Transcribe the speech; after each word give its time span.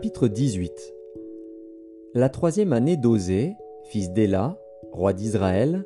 Chapitre 0.00 0.28
18 0.28 0.94
La 2.14 2.30
troisième 2.30 2.72
année 2.72 2.96
d'Osée, 2.96 3.52
fils 3.84 4.10
d'Éla, 4.10 4.58
roi 4.92 5.12
d'Israël, 5.12 5.84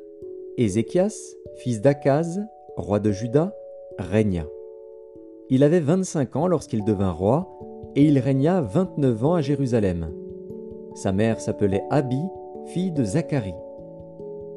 Ézéchias, 0.55 1.35
fils 1.57 1.81
d'Akaz, 1.81 2.39
roi 2.77 3.01
de 3.01 3.11
Juda, 3.11 3.53
régna. 3.99 4.45
Il 5.49 5.65
avait 5.65 5.81
vingt-cinq 5.81 6.37
ans 6.37 6.47
lorsqu'il 6.47 6.85
devint 6.85 7.11
roi, 7.11 7.59
et 7.97 8.05
il 8.05 8.17
régna 8.19 8.61
vingt-neuf 8.61 9.25
ans 9.25 9.33
à 9.33 9.41
Jérusalem. 9.41 10.09
Sa 10.93 11.11
mère 11.11 11.41
s'appelait 11.41 11.83
Abi, 11.89 12.21
fille 12.67 12.93
de 12.93 13.03
Zacharie. 13.03 13.53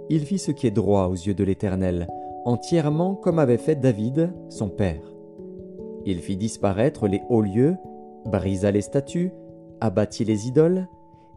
Il 0.09 0.21
fit 0.21 0.39
ce 0.39 0.53
qui 0.53 0.69
est 0.69 0.71
droit 0.71 1.07
aux 1.09 1.15
yeux 1.15 1.35
de 1.35 1.43
l'Éternel, 1.43 2.07
entièrement 2.45 3.17
comme 3.17 3.41
avait 3.41 3.59
fait 3.59 3.75
David, 3.75 4.33
son 4.51 4.69
père. 4.69 5.03
Il 6.07 6.21
fit 6.21 6.37
disparaître 6.37 7.09
les 7.09 7.23
hauts 7.29 7.43
lieux, 7.43 7.75
brisa 8.25 8.71
les 8.71 8.83
statues, 8.83 9.33
abattit 9.81 10.25
les 10.25 10.49
idoles, 10.49 10.89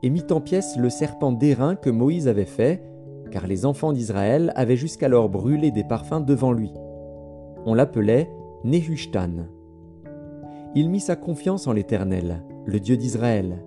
et 0.03 0.09
mit 0.09 0.25
en 0.31 0.41
pièces 0.41 0.77
le 0.77 0.89
serpent 0.89 1.31
d'airain 1.31 1.75
que 1.75 1.89
Moïse 1.89 2.27
avait 2.27 2.45
fait, 2.45 2.83
car 3.29 3.47
les 3.47 3.65
enfants 3.65 3.93
d'Israël 3.93 4.51
avaient 4.55 4.75
jusqu'alors 4.75 5.29
brûlé 5.29 5.71
des 5.71 5.83
parfums 5.83 6.25
devant 6.25 6.51
lui. 6.51 6.71
On 7.65 7.73
l'appelait 7.73 8.29
Nehushtan. 8.63 9.47
Il 10.75 10.89
mit 10.89 10.99
sa 10.99 11.15
confiance 11.15 11.67
en 11.67 11.73
l'Éternel, 11.73 12.43
le 12.65 12.79
Dieu 12.79 12.97
d'Israël. 12.97 13.63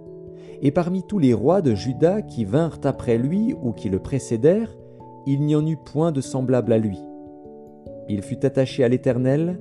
Et 0.63 0.71
parmi 0.71 1.03
tous 1.03 1.19
les 1.19 1.35
rois 1.35 1.61
de 1.61 1.75
Juda 1.75 2.23
qui 2.23 2.45
vinrent 2.45 2.81
après 2.85 3.19
lui 3.19 3.55
ou 3.63 3.73
qui 3.73 3.89
le 3.89 3.99
précédèrent, 3.99 4.77
il 5.27 5.43
n'y 5.43 5.57
en 5.57 5.67
eut 5.67 5.77
point 5.77 6.13
de 6.13 6.21
semblable 6.21 6.73
à 6.73 6.79
lui. 6.79 6.99
Il 8.09 8.23
fut 8.23 8.45
attaché 8.45 8.85
à 8.85 8.89
l'Éternel, 8.89 9.61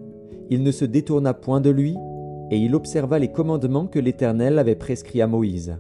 il 0.50 0.64
ne 0.64 0.72
se 0.72 0.86
détourna 0.86 1.34
point 1.34 1.62
de 1.62 1.70
lui, 1.70 1.96
et 2.52 2.58
il 2.58 2.76
observa 2.76 3.20
les 3.20 3.32
commandements 3.32 3.88
que 3.88 4.00
l'Éternel 4.00 4.60
avait 4.60 4.76
prescrits 4.76 5.22
à 5.22 5.28
Moïse. 5.28 5.78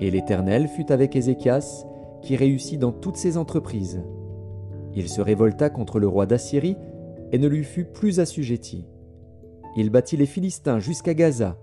Et 0.00 0.10
l'Éternel 0.10 0.68
fut 0.68 0.92
avec 0.92 1.16
Ézéchias, 1.16 1.86
qui 2.22 2.36
réussit 2.36 2.78
dans 2.78 2.92
toutes 2.92 3.16
ses 3.16 3.36
entreprises. 3.36 4.02
Il 4.94 5.08
se 5.08 5.20
révolta 5.20 5.70
contre 5.70 5.98
le 5.98 6.08
roi 6.08 6.26
d'Assyrie 6.26 6.76
et 7.32 7.38
ne 7.38 7.48
lui 7.48 7.64
fut 7.64 7.84
plus 7.84 8.20
assujetti. 8.20 8.86
Il 9.76 9.90
battit 9.90 10.16
les 10.16 10.26
Philistins 10.26 10.78
jusqu'à 10.78 11.14
Gaza 11.14 11.56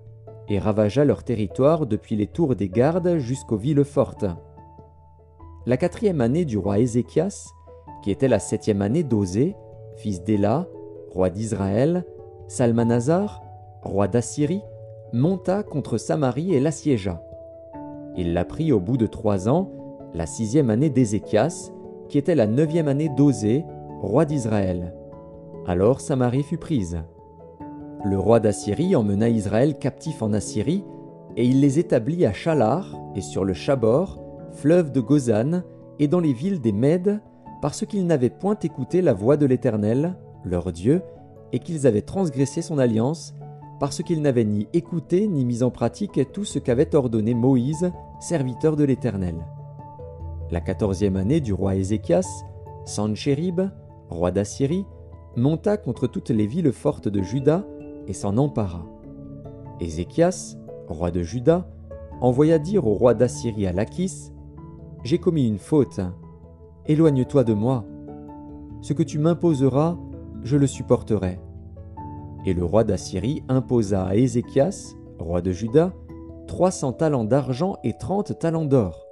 et 0.48 0.58
ravagea 0.58 1.06
leur 1.06 1.24
territoire 1.24 1.86
depuis 1.86 2.16
les 2.16 2.28
tours 2.28 2.56
des 2.56 2.70
gardes 2.70 3.18
jusqu'aux 3.20 3.58
villes 3.58 3.84
fortes. 3.84 4.26
La 5.66 5.78
quatrième 5.78 6.22
année 6.22 6.46
du 6.46 6.58
roi 6.58 6.80
Ézéchias, 6.80 7.52
qui 8.02 8.10
était 8.10 8.28
la 8.28 8.40
septième 8.40 8.82
année 8.82 9.04
d'Osée, 9.04 9.56
fils 9.98 10.24
d'Éla, 10.24 10.68
roi 11.12 11.30
d'Israël, 11.30 12.06
Salmanazar, 12.48 13.44
roi 13.82 14.08
d'Assyrie, 14.08 14.62
monta 15.14 15.64
contre 15.64 15.98
Samarie 15.98 16.54
et 16.54 16.60
l'assiégea. 16.60 17.22
Il 18.16 18.34
la 18.34 18.46
prit 18.46 18.72
au 18.72 18.80
bout 18.80 18.98
de 18.98 19.08
trois 19.08 19.48
ans, 19.48 19.72
la 20.14 20.26
sixième 20.26 20.70
année 20.70 20.90
d'Ézéchias, 20.90 21.72
qui 22.10 22.18
était 22.18 22.36
la 22.36 22.48
neuvième 22.48 22.88
année 22.88 23.10
d'Osée, 23.10 23.64
roi 24.02 24.26
d'Israël. 24.26 24.94
Alors 25.66 26.02
Samarie 26.02 26.44
fut 26.44 26.58
prise. 26.58 27.00
Le 28.04 28.18
roi 28.18 28.40
d'Assyrie 28.40 28.96
emmena 28.96 29.30
Israël 29.30 29.78
captif 29.78 30.22
en 30.22 30.34
Assyrie, 30.34 30.84
et 31.38 31.46
il 31.46 31.62
les 31.62 31.80
établit 31.80 32.26
à 32.26 32.34
Chalar 32.34 32.98
et 33.16 33.22
sur 33.22 33.46
le 33.46 33.54
Chabor, 33.54 34.20
fleuve 34.52 34.92
de 34.92 35.00
Gozan, 35.00 35.64
et 36.00 36.08
dans 36.08 36.20
les 36.20 36.34
villes 36.34 36.62
des 36.62 36.72
Mèdes, 36.72 37.22
parce 37.62 37.86
qu'ils 37.86 38.06
n'avaient 38.06 38.30
point 38.30 38.58
écouté 38.62 39.02
la 39.02 39.14
voix 39.14 39.38
de 39.38 39.46
l'Éternel, 39.46 40.16
leur 40.44 40.72
Dieu, 40.72 41.02
et 41.52 41.60
qu'ils 41.60 41.88
avaient 41.88 42.02
transgressé 42.02 42.62
son 42.62 42.78
alliance, 42.78 43.36
parce 43.80 44.04
qu'ils 44.04 44.22
n'avaient 44.22 44.46
ni 44.46 44.68
écouté 44.74 45.28
ni 45.28 45.46
mis 45.46 45.64
en 45.64 45.72
pratique 45.72 46.20
tout 46.34 46.46
ce 46.46 46.60
qu'avait 46.60 46.96
ordonné 46.96 47.34
Moïse, 47.34 47.92
serviteur 48.20 48.76
de 48.76 48.84
l'Éternel. 48.84 49.36
La 50.52 50.62
quatorzième 50.62 51.16
année 51.16 51.40
du 51.40 51.54
roi 51.54 51.76
Ézéchias, 51.76 52.28
Sanchérib, 52.86 53.62
roi 54.10 54.32
d'Assyrie, 54.32 54.86
monta 55.36 55.78
contre 55.78 56.08
toutes 56.08 56.32
les 56.32 56.48
villes 56.48 56.72
fortes 56.72 57.08
de 57.08 57.22
Juda 57.22 57.66
et 58.08 58.14
s'en 58.14 58.38
empara. 58.38 58.86
Ézéchias, 59.80 60.58
roi 60.88 61.12
de 61.12 61.22
Juda, 61.22 61.70
envoya 62.20 62.60
dire 62.60 62.86
au 62.86 62.94
roi 62.94 63.14
d'Assyrie 63.14 63.68
à 63.68 63.74
Lachis 63.74 64.32
J'ai 65.04 65.20
commis 65.20 65.48
une 65.48 65.60
faute. 65.60 66.02
Éloigne-toi 66.88 67.44
de 67.44 67.54
moi. 67.54 67.86
Ce 68.82 68.94
que 68.94 69.04
tu 69.04 69.20
m'imposeras, 69.20 69.98
je 70.44 70.58
le 70.58 70.68
supporterai. 70.68 71.40
Et 72.46 72.54
le 72.54 72.64
roi 72.64 72.84
d'Assyrie 72.84 73.44
imposa 73.50 74.06
à 74.06 74.16
Ézéchias, 74.16 74.96
roi 75.20 75.42
de 75.42 75.52
Juda, 75.52 75.94
trois 76.48 76.72
cents 76.72 76.94
talents 76.94 77.26
d'argent 77.26 77.78
et 77.84 77.94
trente 77.98 78.40
talents 78.40 78.66
d'or. 78.66 79.06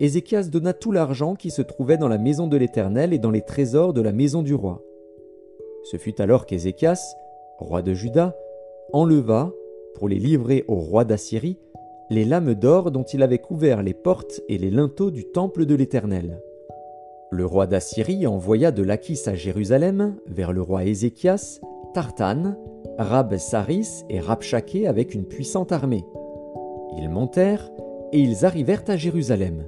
Ézéchias 0.00 0.48
donna 0.50 0.72
tout 0.72 0.92
l'argent 0.92 1.34
qui 1.34 1.50
se 1.50 1.62
trouvait 1.62 1.96
dans 1.96 2.08
la 2.08 2.18
maison 2.18 2.46
de 2.46 2.56
l'Éternel 2.56 3.12
et 3.12 3.18
dans 3.18 3.30
les 3.30 3.42
trésors 3.42 3.92
de 3.92 4.00
la 4.00 4.12
maison 4.12 4.42
du 4.42 4.54
roi. 4.54 4.82
Ce 5.84 5.96
fut 5.96 6.20
alors 6.20 6.46
qu'Ézéchias, 6.46 7.14
roi 7.58 7.80
de 7.80 7.94
Juda, 7.94 8.36
enleva, 8.92 9.52
pour 9.94 10.08
les 10.08 10.18
livrer 10.18 10.64
au 10.68 10.76
roi 10.76 11.04
d'Assyrie, 11.04 11.58
les 12.10 12.24
lames 12.24 12.54
d'or 12.54 12.90
dont 12.90 13.04
il 13.04 13.22
avait 13.22 13.38
couvert 13.38 13.82
les 13.82 13.94
portes 13.94 14.40
et 14.48 14.58
les 14.58 14.70
linteaux 14.70 15.10
du 15.10 15.24
temple 15.24 15.64
de 15.64 15.74
l'Éternel. 15.74 16.42
Le 17.30 17.46
roi 17.46 17.66
d'Assyrie 17.66 18.26
envoya 18.26 18.72
de 18.72 18.82
Lachis 18.82 19.22
à 19.26 19.34
Jérusalem, 19.34 20.16
vers 20.26 20.52
le 20.52 20.60
roi 20.60 20.84
Ézéchias, 20.84 21.60
Tartan, 21.94 22.56
Rab 22.98 23.36
Saris 23.36 24.04
et 24.10 24.18
Rabchaké 24.18 24.88
avec 24.88 25.14
une 25.14 25.24
puissante 25.24 25.70
armée. 25.70 26.04
Ils 26.98 27.08
montèrent 27.08 27.70
et 28.12 28.18
ils 28.18 28.44
arrivèrent 28.44 28.82
à 28.88 28.96
Jérusalem. 28.96 29.64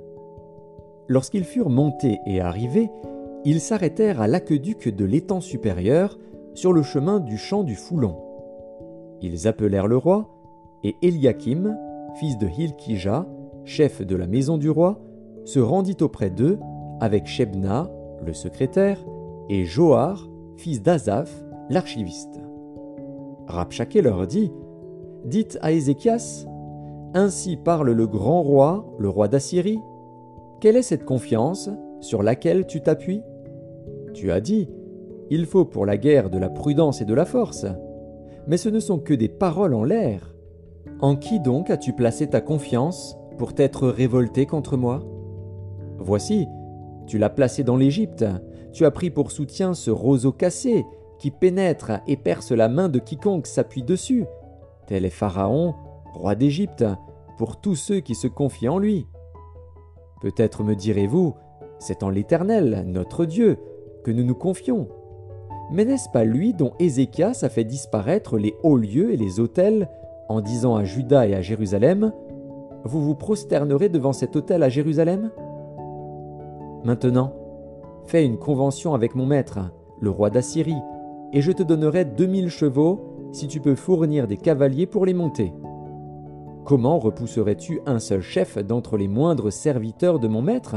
Lorsqu'ils 1.06 1.44
furent 1.44 1.70
montés 1.70 2.18
et 2.26 2.40
arrivés, 2.40 2.90
ils 3.44 3.60
s'arrêtèrent 3.60 4.20
à 4.20 4.26
l'aqueduc 4.26 4.88
de 4.88 5.04
l'étang 5.04 5.40
supérieur, 5.40 6.18
sur 6.54 6.72
le 6.72 6.82
chemin 6.82 7.20
du 7.20 7.36
champ 7.38 7.62
du 7.62 7.76
Foulon. 7.76 8.16
Ils 9.20 9.46
appelèrent 9.46 9.86
le 9.86 9.96
roi, 9.96 10.28
et 10.82 10.96
Eliakim, 11.02 11.76
fils 12.18 12.38
de 12.38 12.48
Hilkija, 12.48 13.26
chef 13.64 14.04
de 14.04 14.16
la 14.16 14.26
maison 14.26 14.58
du 14.58 14.68
roi, 14.68 14.98
se 15.44 15.60
rendit 15.60 15.98
auprès 16.00 16.30
d'eux 16.30 16.58
avec 17.00 17.26
Shebna, 17.26 17.88
le 18.24 18.32
secrétaire, 18.32 18.98
et 19.48 19.64
Joar, 19.64 20.28
fils 20.56 20.82
d'Azaph, 20.82 21.45
l'archiviste. 21.70 22.40
Rabchaké 23.46 24.02
leur 24.02 24.26
dit 24.26 24.52
Dites 25.24 25.58
à 25.62 25.72
Ézéchias 25.72 26.46
Ainsi 27.14 27.56
parle 27.56 27.90
le 27.90 28.06
grand 28.06 28.42
roi, 28.42 28.86
le 28.98 29.08
roi 29.08 29.28
d'Assyrie. 29.28 29.80
Quelle 30.60 30.76
est 30.76 30.82
cette 30.82 31.04
confiance 31.04 31.70
sur 32.00 32.22
laquelle 32.22 32.66
tu 32.66 32.80
t'appuies? 32.80 33.22
Tu 34.14 34.30
as 34.30 34.40
dit 34.40 34.68
Il 35.30 35.46
faut 35.46 35.64
pour 35.64 35.86
la 35.86 35.96
guerre 35.96 36.30
de 36.30 36.38
la 36.38 36.48
prudence 36.48 37.00
et 37.00 37.04
de 37.04 37.14
la 37.14 37.24
force. 37.24 37.66
Mais 38.46 38.56
ce 38.56 38.68
ne 38.68 38.80
sont 38.80 38.98
que 38.98 39.14
des 39.14 39.28
paroles 39.28 39.74
en 39.74 39.84
l'air. 39.84 40.34
En 41.00 41.16
qui 41.16 41.40
donc 41.40 41.70
as-tu 41.70 41.92
placé 41.92 42.28
ta 42.28 42.40
confiance 42.40 43.18
pour 43.38 43.54
t'être 43.54 43.88
révolté 43.88 44.46
contre 44.46 44.76
moi? 44.76 45.00
Voici, 45.98 46.46
tu 47.06 47.18
l'as 47.18 47.30
placé 47.30 47.64
dans 47.64 47.76
l'Égypte, 47.76 48.24
tu 48.72 48.84
as 48.84 48.90
pris 48.90 49.10
pour 49.10 49.30
soutien 49.30 49.74
ce 49.74 49.90
roseau 49.90 50.32
cassé 50.32 50.84
qui 51.18 51.30
pénètre 51.30 51.92
et 52.06 52.16
perce 52.16 52.52
la 52.52 52.68
main 52.68 52.88
de 52.88 52.98
quiconque 52.98 53.46
s'appuie 53.46 53.82
dessus. 53.82 54.24
Tel 54.86 55.04
est 55.04 55.10
Pharaon, 55.10 55.74
roi 56.12 56.34
d'Égypte, 56.34 56.84
pour 57.38 57.60
tous 57.60 57.74
ceux 57.74 58.00
qui 58.00 58.14
se 58.14 58.26
confient 58.26 58.68
en 58.68 58.78
lui. 58.78 59.06
Peut-être 60.20 60.62
me 60.64 60.74
direz-vous, 60.74 61.34
c'est 61.78 62.02
en 62.02 62.10
l'Éternel, 62.10 62.84
notre 62.86 63.24
Dieu, 63.24 63.58
que 64.04 64.10
nous 64.10 64.24
nous 64.24 64.34
confions. 64.34 64.88
Mais 65.70 65.84
n'est-ce 65.84 66.08
pas 66.08 66.24
lui 66.24 66.54
dont 66.54 66.72
Ézéchias 66.78 67.40
a 67.42 67.48
fait 67.48 67.64
disparaître 67.64 68.38
les 68.38 68.54
hauts 68.62 68.76
lieux 68.76 69.12
et 69.12 69.16
les 69.16 69.40
autels, 69.40 69.88
en 70.28 70.40
disant 70.40 70.76
à 70.76 70.84
Juda 70.84 71.26
et 71.26 71.34
à 71.34 71.42
Jérusalem 71.42 72.12
Vous 72.84 73.02
vous 73.02 73.14
prosternerez 73.14 73.88
devant 73.88 74.12
cet 74.12 74.36
autel 74.36 74.62
à 74.62 74.68
Jérusalem? 74.68 75.30
Maintenant, 76.84 77.32
fais 78.06 78.24
une 78.24 78.38
convention 78.38 78.94
avec 78.94 79.14
mon 79.14 79.26
maître, 79.26 79.58
le 80.00 80.10
roi 80.10 80.30
d'Assyrie, 80.30 80.80
et 81.32 81.40
je 81.40 81.52
te 81.52 81.62
donnerai 81.62 82.04
deux 82.04 82.26
mille 82.26 82.50
chevaux 82.50 83.30
si 83.32 83.48
tu 83.48 83.60
peux 83.60 83.74
fournir 83.74 84.26
des 84.26 84.36
cavaliers 84.36 84.86
pour 84.86 85.06
les 85.06 85.14
monter. 85.14 85.52
Comment 86.64 86.98
repousserais-tu 86.98 87.80
un 87.86 87.98
seul 87.98 88.22
chef 88.22 88.58
d'entre 88.58 88.96
les 88.96 89.08
moindres 89.08 89.52
serviteurs 89.52 90.18
de 90.18 90.28
mon 90.28 90.42
maître? 90.42 90.76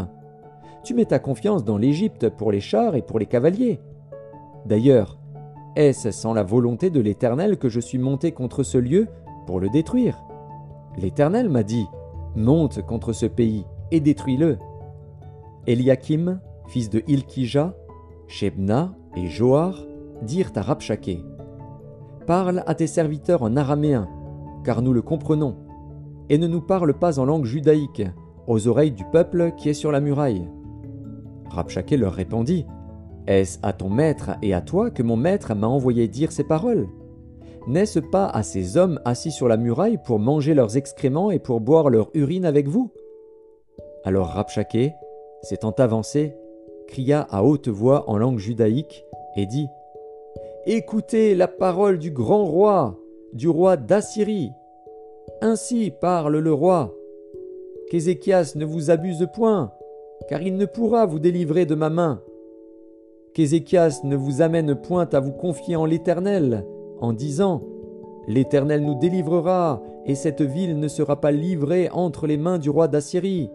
Tu 0.83 0.93
mets 0.93 1.05
ta 1.05 1.19
confiance 1.19 1.63
dans 1.63 1.77
l'Égypte 1.77 2.29
pour 2.29 2.51
les 2.51 2.59
chars 2.59 2.95
et 2.95 3.01
pour 3.01 3.19
les 3.19 3.25
cavaliers. 3.25 3.79
D'ailleurs, 4.65 5.17
est-ce 5.75 6.11
sans 6.11 6.33
la 6.33 6.43
volonté 6.43 6.89
de 6.89 6.99
l'Éternel 6.99 7.57
que 7.57 7.69
je 7.69 7.79
suis 7.79 7.97
monté 7.97 8.31
contre 8.31 8.63
ce 8.63 8.77
lieu 8.77 9.07
pour 9.45 9.59
le 9.59 9.69
détruire? 9.69 10.23
L'Éternel 10.97 11.49
m'a 11.49 11.63
dit, 11.63 11.87
monte 12.35 12.85
contre 12.85 13.13
ce 13.13 13.25
pays 13.25 13.65
et 13.91 13.99
détruis-le. 13.99 14.57
Eliakim, 15.67 16.39
fils 16.67 16.89
de 16.89 17.03
Ilkija, 17.07 17.75
Shebna 18.27 18.93
et 19.15 19.27
Joar 19.27 19.75
dirent 20.21 20.51
à 20.55 20.61
Rabchaké 20.61 21.23
Parle 22.25 22.63
à 22.67 22.75
tes 22.75 22.87
serviteurs 22.87 23.41
en 23.41 23.55
araméen, 23.55 24.07
car 24.63 24.81
nous 24.81 24.93
le 24.93 25.01
comprenons, 25.01 25.55
et 26.29 26.37
ne 26.37 26.47
nous 26.47 26.61
parle 26.61 26.93
pas 26.93 27.19
en 27.19 27.25
langue 27.25 27.45
judaïque, 27.45 28.03
aux 28.47 28.67
oreilles 28.67 28.91
du 28.91 29.05
peuple 29.05 29.53
qui 29.57 29.69
est 29.69 29.73
sur 29.73 29.91
la 29.91 29.99
muraille. 29.99 30.47
Rabshakeh 31.49 31.97
leur 31.97 32.13
répondit 32.13 32.65
Est-ce 33.27 33.59
à 33.63 33.73
ton 33.73 33.89
maître 33.89 34.31
et 34.41 34.53
à 34.53 34.61
toi 34.61 34.91
que 34.91 35.03
mon 35.03 35.17
maître 35.17 35.53
m'a 35.55 35.67
envoyé 35.67 36.07
dire 36.07 36.31
ces 36.31 36.43
paroles? 36.43 36.87
N'est-ce 37.67 37.99
pas 37.99 38.27
à 38.27 38.43
ces 38.43 38.77
hommes 38.77 38.99
assis 39.05 39.31
sur 39.31 39.47
la 39.47 39.57
muraille 39.57 39.99
pour 40.03 40.19
manger 40.19 40.53
leurs 40.53 40.77
excréments 40.77 41.31
et 41.31 41.39
pour 41.39 41.61
boire 41.61 41.89
leur 41.89 42.09
urine 42.13 42.45
avec 42.45 42.67
vous? 42.67 42.91
Alors 44.03 44.27
Rabshakeh, 44.27 44.93
s'étant 45.41 45.71
avancé, 45.71 46.35
cria 46.87 47.21
à 47.29 47.43
haute 47.43 47.67
voix 47.67 48.09
en 48.09 48.17
langue 48.17 48.39
judaïque 48.39 49.05
et 49.35 49.45
dit 49.45 49.67
Écoutez 50.65 51.35
la 51.35 51.47
parole 51.47 51.97
du 51.97 52.11
grand 52.11 52.43
roi, 52.43 52.99
du 53.31 53.47
roi 53.47 53.77
d'Assyrie. 53.77 54.51
Ainsi 55.41 55.89
parle 55.89 56.37
le 56.37 56.51
roi. 56.51 56.93
Qu'Ézéchias 57.89 58.53
ne 58.55 58.65
vous 58.65 58.91
abuse 58.91 59.25
point, 59.33 59.71
car 60.27 60.41
il 60.41 60.57
ne 60.57 60.65
pourra 60.65 61.05
vous 61.05 61.19
délivrer 61.19 61.65
de 61.65 61.75
ma 61.75 61.89
main. 61.89 62.21
Qu'Ézéchias 63.33 64.01
ne 64.03 64.17
vous 64.17 64.41
amène 64.41 64.75
point 64.75 65.07
à 65.13 65.21
vous 65.21 65.31
confier 65.31 65.77
en 65.77 65.85
l'Éternel, 65.85 66.65
en 66.99 67.13
disant 67.13 67.63
L'Éternel 68.27 68.83
nous 68.83 68.95
délivrera, 68.95 69.81
et 70.05 70.13
cette 70.13 70.41
ville 70.41 70.77
ne 70.77 70.89
sera 70.89 71.21
pas 71.21 71.31
livrée 71.31 71.89
entre 71.93 72.27
les 72.27 72.37
mains 72.37 72.59
du 72.59 72.69
roi 72.69 72.89
d'Assyrie. 72.89 73.49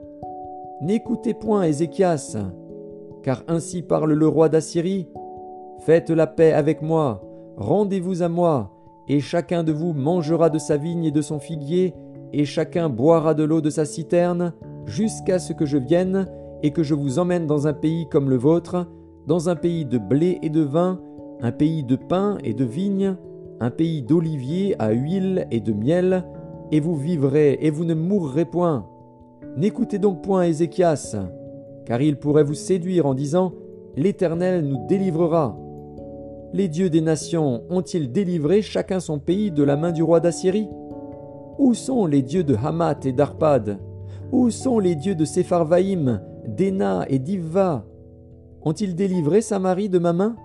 N'écoutez 0.81 1.35
point 1.35 1.65
Ézéchias, 1.65 2.39
car 3.23 3.45
ainsi 3.47 3.83
parle 3.83 4.15
le 4.15 4.27
roi 4.27 4.49
d'Assyrie. 4.49 5.07
Faites 5.81 6.11
la 6.11 6.27
paix 6.27 6.53
avec 6.53 6.83
moi, 6.83 7.23
rendez-vous 7.57 8.23
à 8.23 8.29
moi, 8.29 8.71
et 9.09 9.21
chacun 9.21 9.65
de 9.65 9.73
vous 9.73 9.93
mangera 9.93 10.51
de 10.51 10.59
sa 10.59 10.77
vigne 10.77 11.05
et 11.05 11.11
de 11.11 11.21
son 11.21 11.39
figuier, 11.39 11.95
et 12.33 12.45
chacun 12.45 12.89
boira 12.89 13.35
de 13.35 13.45
l'eau 13.45 13.61
de 13.61 13.71
sa 13.71 13.85
citerne, 13.85 14.55
jusqu'à 14.87 15.39
ce 15.39 15.53
que 15.53 15.67
je 15.67 15.79
vienne, 15.79 16.27
et 16.63 16.71
que 16.71 16.83
je 16.83 16.95
vous 16.95 17.19
emmène 17.19 17.47
dans 17.47 17.67
un 17.67 17.75
pays 17.75 18.09
comme 18.09 18.31
le 18.31 18.37
vôtre, 18.37 18.87
dans 19.27 19.49
un 19.49 19.57
pays 19.57 19.85
de 19.85 19.99
blé 19.99 20.39
et 20.43 20.51
de 20.51 20.63
vin, 20.63 21.01
un 21.43 21.53
pays 21.53 21.85
de 21.85 21.97
pain 21.97 22.39
et 22.43 22.55
de 22.55 22.65
vigne, 22.65 23.17
un 23.61 23.71
pays 23.71 24.03
d'oliviers 24.03 24.75
à 24.79 24.93
huile 24.93 25.47
et 25.51 25.61
de 25.61 25.73
miel, 25.73 26.25
et 26.73 26.81
vous 26.81 26.97
vivrez 26.97 27.59
et 27.61 27.71
vous 27.71 27.85
ne 27.85 27.95
mourrez 27.95 28.47
point. 28.47 28.87
N'écoutez 29.57 29.99
donc 29.99 30.23
point 30.23 30.45
Ézéchias, 30.45 31.17
car 31.85 32.01
il 32.01 32.19
pourrait 32.19 32.45
vous 32.45 32.55
séduire 32.55 33.07
en 33.07 33.15
disant 33.15 33.53
L'Éternel 33.97 34.67
nous 34.67 34.87
délivrera. 34.89 35.57
Les 36.55 36.69
dieux 36.69 36.89
des 36.89 37.01
nations 37.01 37.65
ont-ils 37.69 38.13
délivré 38.13 38.63
chacun 38.63 39.01
son 39.01 39.19
pays 39.19 39.51
de 39.51 39.65
la 39.65 39.77
main 39.77 39.91
du 39.91 40.05
roi 40.05 40.21
d'Assyrie? 40.21 40.69
Où 41.59 41.75
sont 41.75 42.07
les 42.07 42.23
dieux 42.23 42.45
de 42.45 42.55
Hamath 42.55 43.07
et 43.07 43.13
d'Arpad? 43.13 43.81
Où 44.31 44.51
sont 44.51 44.79
les 44.79 44.95
dieux 44.95 45.17
de 45.17 45.25
Sepharvaïm, 45.25 46.23
d'Ena 46.47 47.07
et 47.09 47.19
d'Ivva? 47.19 47.85
Ont-ils 48.63 48.95
délivré 48.95 49.41
Samarie 49.41 49.89
de 49.89 49.99
ma 49.99 50.13
main? 50.13 50.37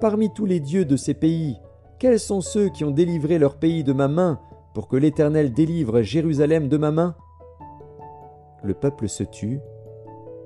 Parmi 0.00 0.32
tous 0.32 0.46
les 0.46 0.58
dieux 0.58 0.84
de 0.84 0.96
ces 0.96 1.14
pays, 1.14 1.60
quels 2.00 2.18
sont 2.18 2.40
ceux 2.40 2.68
qui 2.70 2.82
ont 2.82 2.90
délivré 2.90 3.38
leur 3.38 3.54
pays 3.54 3.84
de 3.84 3.92
ma 3.92 4.08
main 4.08 4.40
pour 4.74 4.88
que 4.88 4.96
l'Éternel 4.96 5.52
délivre 5.52 6.02
Jérusalem 6.02 6.66
de 6.66 6.76
ma 6.76 6.90
main? 6.90 7.14
Le 8.64 8.74
peuple 8.74 9.08
se 9.08 9.22
tut 9.22 9.60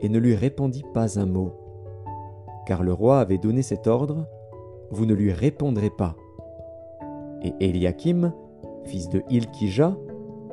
et 0.03 0.11
ne 0.11 0.19
lui 0.19 0.35
répondit 0.35 0.85
pas 0.93 1.19
un 1.19 1.25
mot, 1.25 1.53
car 2.67 2.83
le 2.83 2.93
roi 2.93 3.21
avait 3.21 3.39
donné 3.39 3.63
cet 3.63 3.87
ordre 3.87 4.27
Vous 4.91 5.07
ne 5.07 5.15
lui 5.15 5.33
répondrez 5.33 5.91
pas. 5.91 6.17
Et 7.43 7.55
Eliakim, 7.61 8.33
fils 8.85 9.09
de 9.09 9.23
Ilkija, 9.31 9.97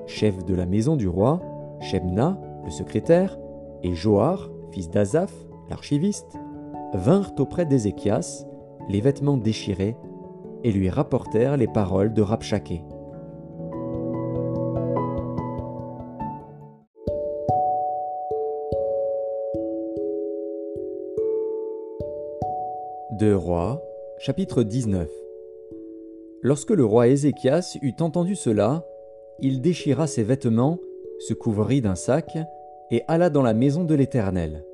chef 0.05 0.43
de 0.45 0.53
la 0.53 0.65
maison 0.65 0.95
du 0.95 1.07
roi, 1.07 1.41
Shebna, 1.79 2.39
le 2.63 2.69
secrétaire, 2.69 3.39
et 3.83 3.93
Joar, 3.93 4.49
fils 4.71 4.89
d'Azaph, 4.89 5.33
l'archiviste, 5.69 6.37
vinrent 6.93 7.33
auprès 7.39 7.65
d'Ézéchias, 7.65 8.45
les 8.89 9.01
vêtements 9.01 9.37
déchirés, 9.37 9.95
et 10.63 10.71
lui 10.71 10.89
rapportèrent 10.89 11.57
les 11.57 11.67
paroles 11.67 12.13
de 12.13 12.21
Rabshakeh. 12.21 12.83
De 23.11 23.33
Rois, 23.33 23.81
chapitre 24.25 24.63
19 24.63 25.07
Lorsque 26.41 26.71
le 26.71 26.83
roi 26.83 27.09
Ézéchias 27.09 27.77
eut 27.83 27.93
entendu 27.99 28.33
cela, 28.33 28.83
il 29.39 29.61
déchira 29.61 30.07
ses 30.07 30.23
vêtements, 30.23 30.79
se 31.19 31.35
couvrit 31.35 31.79
d'un 31.79 31.93
sac, 31.93 32.35
et 32.89 33.03
alla 33.07 33.29
dans 33.29 33.43
la 33.43 33.53
maison 33.53 33.83
de 33.83 33.93
l'Éternel. 33.93 34.65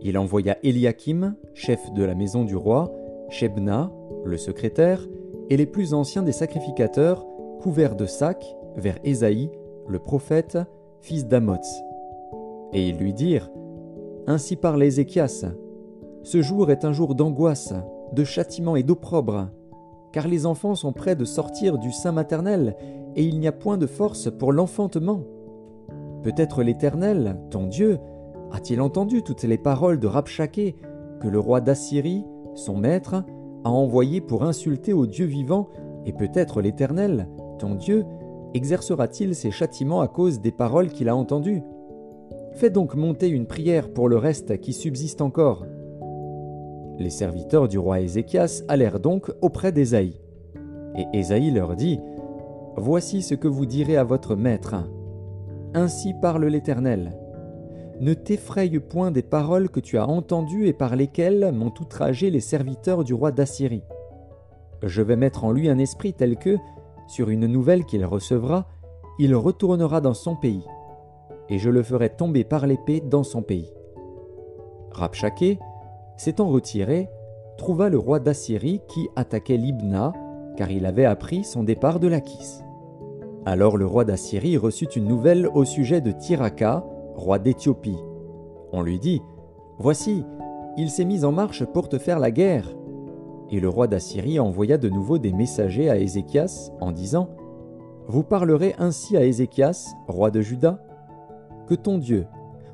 Il 0.00 0.18
envoya 0.18 0.58
Eliakim, 0.62 1.34
chef 1.54 1.90
de 1.94 2.04
la 2.04 2.14
maison 2.14 2.44
du 2.44 2.56
roi, 2.56 2.94
Shebna, 3.30 3.90
le 4.26 4.36
secrétaire, 4.36 5.08
et 5.48 5.56
les 5.56 5.64
plus 5.64 5.94
anciens 5.94 6.22
des 6.22 6.32
sacrificateurs, 6.32 7.26
couverts 7.62 7.96
de 7.96 8.04
sacs, 8.04 8.54
vers 8.76 8.98
Ésaïe, 9.02 9.50
le 9.88 9.98
prophète, 9.98 10.58
fils 11.00 11.26
d'Amoz. 11.26 11.66
Et 12.74 12.86
ils 12.86 12.98
lui 12.98 13.14
dirent 13.14 13.50
Ainsi 14.26 14.56
parle 14.56 14.82
Ézéchias 14.82 15.46
Ce 16.22 16.42
jour 16.42 16.70
est 16.70 16.84
un 16.84 16.92
jour 16.92 17.14
d'angoisse, 17.14 17.72
de 18.12 18.24
châtiment 18.24 18.76
et 18.76 18.82
d'opprobre, 18.82 19.48
car 20.12 20.28
les 20.28 20.46
enfants 20.46 20.74
sont 20.74 20.92
près 20.92 21.16
de 21.16 21.24
sortir 21.24 21.78
du 21.78 21.92
sein 21.92 22.12
maternel, 22.12 22.76
et 23.16 23.24
il 23.24 23.38
n'y 23.38 23.48
a 23.48 23.52
point 23.52 23.78
de 23.78 23.86
force 23.86 24.30
pour 24.30 24.52
l'enfantement. 24.52 25.22
Peut-être 26.22 26.62
l'Éternel, 26.62 27.36
ton 27.50 27.66
Dieu, 27.66 27.98
a-t-il 28.52 28.80
entendu 28.80 29.22
toutes 29.22 29.44
les 29.44 29.58
paroles 29.58 29.98
de 29.98 30.06
Rabshakeh 30.06 30.74
que 31.20 31.28
le 31.28 31.38
roi 31.38 31.60
d'Assyrie, 31.60 32.24
son 32.54 32.76
maître, 32.76 33.24
a 33.64 33.70
envoyé 33.70 34.20
pour 34.20 34.44
insulter 34.44 34.92
au 34.92 35.06
Dieu 35.06 35.26
vivant, 35.26 35.68
et 36.06 36.12
peut-être 36.12 36.62
l'Éternel, 36.62 37.28
ton 37.58 37.74
Dieu, 37.74 38.04
exercera-t-il 38.54 39.34
ses 39.34 39.50
châtiments 39.50 40.00
à 40.00 40.08
cause 40.08 40.40
des 40.40 40.52
paroles 40.52 40.88
qu'il 40.88 41.08
a 41.08 41.16
entendues? 41.16 41.62
Fais 42.52 42.70
donc 42.70 42.94
monter 42.94 43.28
une 43.28 43.46
prière 43.46 43.92
pour 43.92 44.08
le 44.08 44.16
reste 44.16 44.58
qui 44.60 44.72
subsiste 44.72 45.20
encore. 45.20 45.66
Les 46.98 47.10
serviteurs 47.10 47.68
du 47.68 47.78
roi 47.78 48.00
Ézéchias 48.00 48.64
allèrent 48.66 48.98
donc 48.98 49.30
auprès 49.40 49.70
d'Ésaïe. 49.70 50.20
Et 50.96 51.06
Ésaïe 51.12 51.52
leur 51.52 51.76
dit 51.76 52.00
Voici 52.76 53.22
ce 53.22 53.34
que 53.34 53.46
vous 53.48 53.66
direz 53.66 53.96
à 53.96 54.04
votre 54.04 54.34
maître. 54.34 54.74
Ainsi 55.74 56.12
parle 56.20 56.46
l'Éternel. 56.46 57.16
Ne 58.00 58.14
t'effraye 58.14 58.78
point 58.80 59.10
des 59.10 59.22
paroles 59.22 59.68
que 59.68 59.80
tu 59.80 59.98
as 59.98 60.08
entendues 60.08 60.66
et 60.66 60.72
par 60.72 60.96
lesquelles 60.96 61.52
m'ont 61.52 61.72
outragé 61.80 62.30
les 62.30 62.40
serviteurs 62.40 63.04
du 63.04 63.14
roi 63.14 63.30
d'Assyrie. 63.32 63.82
Je 64.82 65.02
vais 65.02 65.16
mettre 65.16 65.44
en 65.44 65.52
lui 65.52 65.68
un 65.68 65.78
esprit 65.78 66.14
tel 66.14 66.36
que, 66.36 66.56
sur 67.06 67.30
une 67.30 67.46
nouvelle 67.46 67.84
qu'il 67.84 68.04
recevra, 68.04 68.66
il 69.18 69.34
retournera 69.34 70.00
dans 70.00 70.14
son 70.14 70.36
pays, 70.36 70.64
et 71.48 71.58
je 71.58 71.70
le 71.70 71.82
ferai 71.82 72.10
tomber 72.10 72.44
par 72.44 72.66
l'épée 72.66 73.00
dans 73.00 73.24
son 73.24 73.42
pays. 73.42 73.68
S'étant 76.18 76.48
retiré, 76.48 77.08
trouva 77.56 77.88
le 77.88 77.98
roi 77.98 78.18
d'Assyrie 78.20 78.82
qui 78.88 79.08
attaquait 79.16 79.56
Libna, 79.56 80.12
car 80.56 80.70
il 80.70 80.84
avait 80.84 81.06
appris 81.06 81.44
son 81.44 81.62
départ 81.62 82.00
de 82.00 82.08
Lachis. 82.08 82.60
Alors 83.46 83.78
le 83.78 83.86
roi 83.86 84.04
d'Assyrie 84.04 84.58
reçut 84.58 84.88
une 84.96 85.06
nouvelle 85.06 85.46
au 85.46 85.64
sujet 85.64 86.00
de 86.00 86.10
Tiraka, 86.10 86.84
roi 87.14 87.38
d'Éthiopie. 87.38 87.96
On 88.72 88.82
lui 88.82 88.98
dit 88.98 89.22
Voici, 89.78 90.24
il 90.76 90.90
s'est 90.90 91.04
mis 91.04 91.24
en 91.24 91.32
marche 91.32 91.64
pour 91.64 91.88
te 91.88 91.98
faire 91.98 92.18
la 92.18 92.30
guerre. 92.30 92.68
Et 93.50 93.60
le 93.60 93.68
roi 93.68 93.86
d'Assyrie 93.86 94.40
envoya 94.40 94.76
de 94.76 94.88
nouveau 94.88 95.18
des 95.18 95.32
messagers 95.32 95.88
à 95.88 95.96
Ézéchias 95.96 96.72
en 96.80 96.92
disant 96.92 97.30
Vous 98.08 98.24
parlerez 98.24 98.74
ainsi 98.78 99.16
à 99.16 99.24
Ézéchias, 99.24 99.94
roi 100.08 100.30
de 100.30 100.40
Juda? 100.40 100.84
Que 101.68 101.74
ton 101.74 101.98
Dieu, 101.98 102.26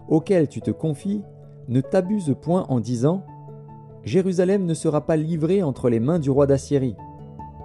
auquel 0.09 0.49
tu 0.49 0.61
te 0.61 0.71
confies, 0.71 1.23
ne 1.69 1.81
t'abuse 1.81 2.35
point 2.41 2.67
en 2.69 2.81
disant 2.81 3.25
Jérusalem 4.05 4.67
ne 4.67 4.75
sera 4.75 5.07
pas 5.07 5.17
livrée 5.17 5.63
entre 5.63 5.89
les 5.89 6.01
mains 6.01 6.19
du 6.19 6.31
roi 6.31 6.47
d'Assyrie. 6.47 6.97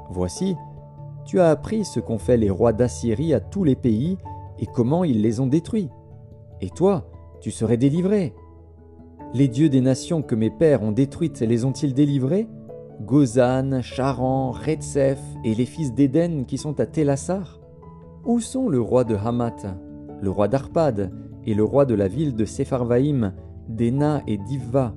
Voici, 0.09 0.55
tu 1.25 1.39
as 1.39 1.49
appris 1.49 1.85
ce 1.85 1.99
qu'ont 1.99 2.17
fait 2.17 2.37
les 2.37 2.49
rois 2.49 2.73
d'Assyrie 2.73 3.33
à 3.33 3.39
tous 3.39 3.63
les 3.63 3.75
pays 3.75 4.17
et 4.57 4.65
comment 4.65 5.03
ils 5.03 5.21
les 5.21 5.39
ont 5.39 5.47
détruits 5.47 5.89
et 6.61 6.69
toi, 6.69 7.05
tu 7.39 7.51
serais 7.51 7.77
délivré. 7.77 8.33
Les 9.33 9.47
dieux 9.47 9.69
des 9.69 9.81
nations 9.81 10.21
que 10.21 10.35
mes 10.35 10.49
pères 10.49 10.83
ont 10.83 10.91
détruites 10.91 11.39
les 11.39 11.63
ont-ils 11.65 11.93
délivrés? 11.93 12.47
Gozan, 13.01 13.81
Charan, 13.81 14.51
Retsef 14.51 15.19
et 15.45 15.55
les 15.55 15.65
fils 15.65 15.93
d'Éden 15.93 16.45
qui 16.45 16.57
sont 16.57 16.79
à 16.81 16.85
Télassar 16.85 17.61
Où 18.25 18.41
sont 18.41 18.67
le 18.67 18.81
roi 18.81 19.05
de 19.05 19.15
Hamath, 19.15 19.67
le 20.21 20.29
roi 20.29 20.49
d'Arpad 20.49 21.11
et 21.45 21.53
le 21.53 21.63
roi 21.63 21.85
de 21.85 21.95
la 21.95 22.09
ville 22.09 22.35
de 22.35 22.43
Sepharvaïm, 22.43 23.33
d'Ena 23.69 24.21
et 24.27 24.37
d'Ivva? 24.37 24.93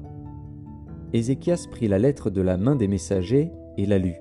Ézéchias 1.13 1.67
prit 1.71 1.89
la 1.89 1.99
lettre 1.99 2.31
de 2.31 2.41
la 2.41 2.57
main 2.57 2.75
des 2.75 2.89
messagers 2.89 3.53
et 3.77 3.87
la 3.87 3.99
lut. 3.99 4.21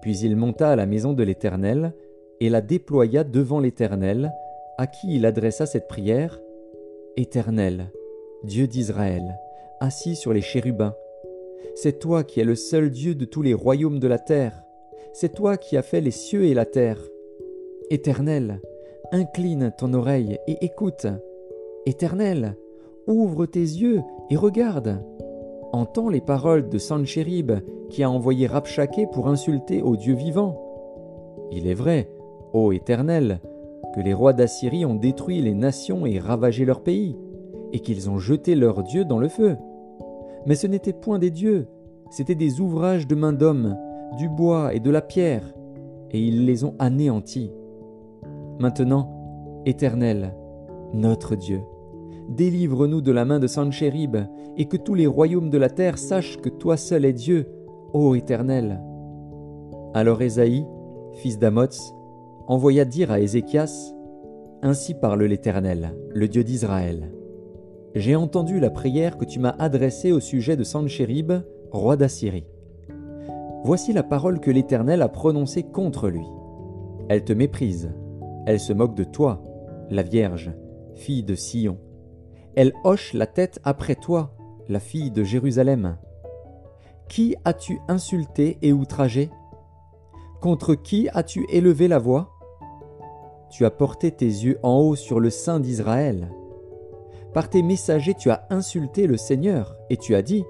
Puis 0.00 0.18
il 0.18 0.36
monta 0.36 0.70
à 0.70 0.76
la 0.76 0.86
maison 0.86 1.12
de 1.12 1.22
l'Éternel, 1.22 1.92
et 2.40 2.50
la 2.50 2.60
déploya 2.60 3.24
devant 3.24 3.60
l'Éternel, 3.60 4.32
à 4.78 4.86
qui 4.86 5.16
il 5.16 5.26
adressa 5.26 5.66
cette 5.66 5.88
prière. 5.88 6.40
Éternel, 7.16 7.90
Dieu 8.44 8.68
d'Israël, 8.68 9.38
assis 9.80 10.14
sur 10.14 10.32
les 10.32 10.40
chérubins, 10.40 10.94
c'est 11.74 11.98
toi 11.98 12.24
qui 12.24 12.40
es 12.40 12.44
le 12.44 12.54
seul 12.54 12.90
Dieu 12.90 13.14
de 13.14 13.24
tous 13.24 13.42
les 13.42 13.54
royaumes 13.54 13.98
de 13.98 14.08
la 14.08 14.18
terre, 14.18 14.62
c'est 15.12 15.34
toi 15.34 15.56
qui 15.56 15.76
as 15.76 15.82
fait 15.82 16.00
les 16.00 16.12
cieux 16.12 16.44
et 16.44 16.54
la 16.54 16.64
terre. 16.64 17.00
Éternel, 17.90 18.60
incline 19.10 19.72
ton 19.76 19.94
oreille 19.94 20.38
et 20.46 20.64
écoute. 20.64 21.06
Éternel, 21.86 22.56
ouvre 23.06 23.46
tes 23.46 23.60
yeux 23.60 24.00
et 24.30 24.36
regarde. 24.36 25.02
Entends 25.72 26.08
les 26.08 26.20
paroles 26.20 26.68
de 26.68 26.78
Sanchérib 26.78 27.52
qui 27.90 28.02
a 28.02 28.10
envoyé 28.10 28.46
Rabchaké 28.46 29.06
pour 29.06 29.28
insulter 29.28 29.82
au 29.82 29.96
Dieu 29.96 30.14
vivant. 30.14 30.60
Il 31.50 31.66
est 31.66 31.74
vrai, 31.74 32.10
ô 32.52 32.72
Éternel, 32.72 33.40
que 33.94 34.00
les 34.00 34.14
rois 34.14 34.32
d'Assyrie 34.32 34.86
ont 34.86 34.94
détruit 34.94 35.42
les 35.42 35.54
nations 35.54 36.06
et 36.06 36.18
ravagé 36.18 36.64
leur 36.64 36.82
pays, 36.82 37.16
et 37.72 37.80
qu'ils 37.80 38.08
ont 38.08 38.18
jeté 38.18 38.54
leurs 38.54 38.82
dieux 38.82 39.04
dans 39.04 39.18
le 39.18 39.28
feu. 39.28 39.56
Mais 40.46 40.54
ce 40.54 40.66
n'étaient 40.66 40.92
point 40.92 41.18
des 41.18 41.30
dieux, 41.30 41.68
c'étaient 42.10 42.34
des 42.34 42.60
ouvrages 42.60 43.06
de 43.06 43.14
main 43.14 43.32
d'hommes, 43.32 43.76
du 44.16 44.28
bois 44.28 44.74
et 44.74 44.80
de 44.80 44.90
la 44.90 45.02
pierre, 45.02 45.54
et 46.10 46.20
ils 46.20 46.46
les 46.46 46.64
ont 46.64 46.74
anéantis. 46.78 47.52
Maintenant, 48.58 49.62
Éternel, 49.66 50.34
notre 50.94 51.36
Dieu, 51.36 51.60
délivre-nous 52.28 53.00
de 53.00 53.12
la 53.12 53.24
main 53.24 53.38
de 53.38 53.46
Sanchérib, 53.46 54.16
et 54.56 54.66
que 54.66 54.76
tous 54.76 54.94
les 54.94 55.06
royaumes 55.06 55.50
de 55.50 55.58
la 55.58 55.70
terre 55.70 55.98
sachent 55.98 56.38
que 56.38 56.48
toi 56.48 56.76
seul 56.76 57.04
es 57.04 57.12
Dieu, 57.12 57.46
ô 57.92 58.14
Éternel. 58.14 58.82
Alors 59.94 60.20
Ésaïe, 60.20 60.66
fils 61.14 61.38
d'Amoz, 61.38 61.94
envoya 62.46 62.84
dire 62.84 63.10
à 63.10 63.20
Ézéchias, 63.20 63.94
Ainsi 64.62 64.94
parle 64.94 65.22
l'Éternel, 65.22 65.94
le 66.10 66.26
Dieu 66.26 66.42
d'Israël. 66.42 67.12
J'ai 67.94 68.16
entendu 68.16 68.58
la 68.58 68.70
prière 68.70 69.16
que 69.16 69.24
tu 69.24 69.38
m'as 69.38 69.54
adressée 69.58 70.12
au 70.12 70.20
sujet 70.20 70.56
de 70.56 70.64
Sanchérib, 70.64 71.32
roi 71.70 71.96
d'Assyrie. 71.96 72.46
Voici 73.64 73.92
la 73.92 74.02
parole 74.02 74.40
que 74.40 74.50
l'Éternel 74.50 75.02
a 75.02 75.08
prononcée 75.08 75.62
contre 75.62 76.08
lui. 76.08 76.26
Elle 77.08 77.24
te 77.24 77.32
méprise, 77.32 77.90
elle 78.46 78.60
se 78.60 78.72
moque 78.72 78.94
de 78.94 79.04
toi, 79.04 79.42
la 79.90 80.02
Vierge, 80.02 80.52
fille 80.94 81.22
de 81.22 81.34
Sion. 81.34 81.78
Elle 82.60 82.72
hoche 82.82 83.12
la 83.12 83.28
tête 83.28 83.60
après 83.62 83.94
toi, 83.94 84.34
la 84.68 84.80
fille 84.80 85.12
de 85.12 85.22
Jérusalem. 85.22 85.96
Qui 87.08 87.36
as-tu 87.44 87.78
insulté 87.86 88.58
et 88.62 88.72
outragé? 88.72 89.30
Contre 90.40 90.74
qui 90.74 91.08
as-tu 91.14 91.46
élevé 91.50 91.86
la 91.86 92.00
voix? 92.00 92.32
Tu 93.48 93.64
as 93.64 93.70
porté 93.70 94.10
tes 94.10 94.26
yeux 94.26 94.58
en 94.64 94.76
haut 94.80 94.96
sur 94.96 95.20
le 95.20 95.30
sein 95.30 95.60
d'Israël. 95.60 96.32
Par 97.32 97.48
tes 97.48 97.62
messagers 97.62 98.14
tu 98.14 98.28
as 98.28 98.44
insulté 98.50 99.06
le 99.06 99.18
Seigneur, 99.18 99.76
et 99.88 99.96
tu 99.96 100.16
as 100.16 100.22
dit, 100.22 100.44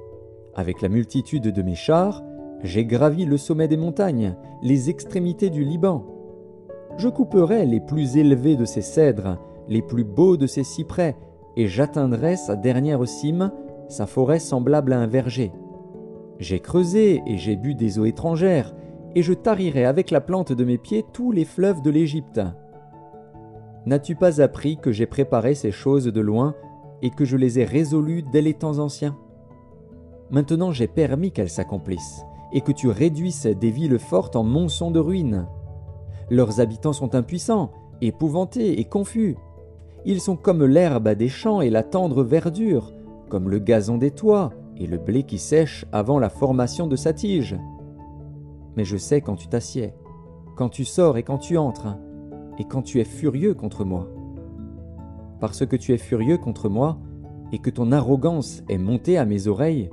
Avec 0.54 0.80
la 0.80 0.88
multitude 0.88 1.48
de 1.48 1.62
mes 1.62 1.74
chars, 1.74 2.24
j'ai 2.62 2.86
gravi 2.86 3.26
le 3.26 3.36
sommet 3.36 3.68
des 3.68 3.76
montagnes, 3.76 4.34
les 4.62 4.88
extrémités 4.88 5.50
du 5.50 5.62
Liban. 5.62 6.06
Je 6.96 7.10
couperai 7.10 7.66
les 7.66 7.80
plus 7.80 8.16
élevés 8.16 8.56
de 8.56 8.64
ses 8.64 8.80
cèdres, 8.80 9.36
les 9.68 9.82
plus 9.82 10.04
beaux 10.04 10.38
de 10.38 10.46
ses 10.46 10.64
cyprès, 10.64 11.14
et 11.58 11.66
j'atteindrai 11.66 12.36
sa 12.36 12.54
dernière 12.54 13.06
cime, 13.06 13.50
sa 13.88 14.06
forêt 14.06 14.38
semblable 14.38 14.92
à 14.92 15.00
un 15.00 15.08
verger. 15.08 15.52
J'ai 16.38 16.60
creusé 16.60 17.20
et 17.26 17.36
j'ai 17.36 17.56
bu 17.56 17.74
des 17.74 17.98
eaux 17.98 18.04
étrangères, 18.04 18.74
et 19.16 19.22
je 19.22 19.32
tarirai 19.32 19.84
avec 19.84 20.12
la 20.12 20.20
plante 20.20 20.52
de 20.52 20.64
mes 20.64 20.78
pieds 20.78 21.04
tous 21.12 21.32
les 21.32 21.44
fleuves 21.44 21.82
de 21.82 21.90
l'Égypte. 21.90 22.40
N'as-tu 23.86 24.14
pas 24.14 24.40
appris 24.40 24.76
que 24.76 24.92
j'ai 24.92 25.06
préparé 25.06 25.56
ces 25.56 25.72
choses 25.72 26.04
de 26.04 26.20
loin, 26.20 26.54
et 27.02 27.10
que 27.10 27.24
je 27.24 27.36
les 27.36 27.58
ai 27.58 27.64
résolues 27.64 28.22
dès 28.22 28.42
les 28.42 28.54
temps 28.54 28.78
anciens? 28.78 29.18
Maintenant 30.30 30.70
j'ai 30.70 30.86
permis 30.86 31.32
qu'elles 31.32 31.50
s'accomplissent, 31.50 32.22
et 32.52 32.60
que 32.60 32.72
tu 32.72 32.88
réduises 32.88 33.46
des 33.60 33.70
villes 33.72 33.98
fortes 33.98 34.36
en 34.36 34.44
monceaux 34.44 34.92
de 34.92 35.00
ruines. 35.00 35.48
Leurs 36.30 36.60
habitants 36.60 36.92
sont 36.92 37.16
impuissants, 37.16 37.72
épouvantés 38.00 38.78
et 38.78 38.84
confus. 38.84 39.36
Ils 40.04 40.20
sont 40.20 40.36
comme 40.36 40.64
l'herbe 40.64 41.10
des 41.10 41.28
champs 41.28 41.60
et 41.60 41.70
la 41.70 41.82
tendre 41.82 42.22
verdure, 42.22 42.92
comme 43.28 43.48
le 43.48 43.58
gazon 43.58 43.98
des 43.98 44.10
toits 44.10 44.52
et 44.76 44.86
le 44.86 44.96
blé 44.96 45.24
qui 45.24 45.38
sèche 45.38 45.84
avant 45.92 46.18
la 46.18 46.30
formation 46.30 46.86
de 46.86 46.96
sa 46.96 47.12
tige. 47.12 47.56
Mais 48.76 48.84
je 48.84 48.96
sais 48.96 49.20
quand 49.20 49.36
tu 49.36 49.48
t'assieds, 49.48 49.94
quand 50.56 50.68
tu 50.68 50.84
sors 50.84 51.18
et 51.18 51.22
quand 51.22 51.38
tu 51.38 51.58
entres, 51.58 51.96
et 52.58 52.64
quand 52.64 52.82
tu 52.82 53.00
es 53.00 53.04
furieux 53.04 53.54
contre 53.54 53.84
moi. 53.84 54.08
Parce 55.40 55.66
que 55.66 55.76
tu 55.76 55.92
es 55.92 55.98
furieux 55.98 56.38
contre 56.38 56.68
moi, 56.68 56.98
et 57.52 57.58
que 57.58 57.70
ton 57.70 57.92
arrogance 57.92 58.62
est 58.68 58.78
montée 58.78 59.18
à 59.18 59.24
mes 59.24 59.46
oreilles, 59.46 59.90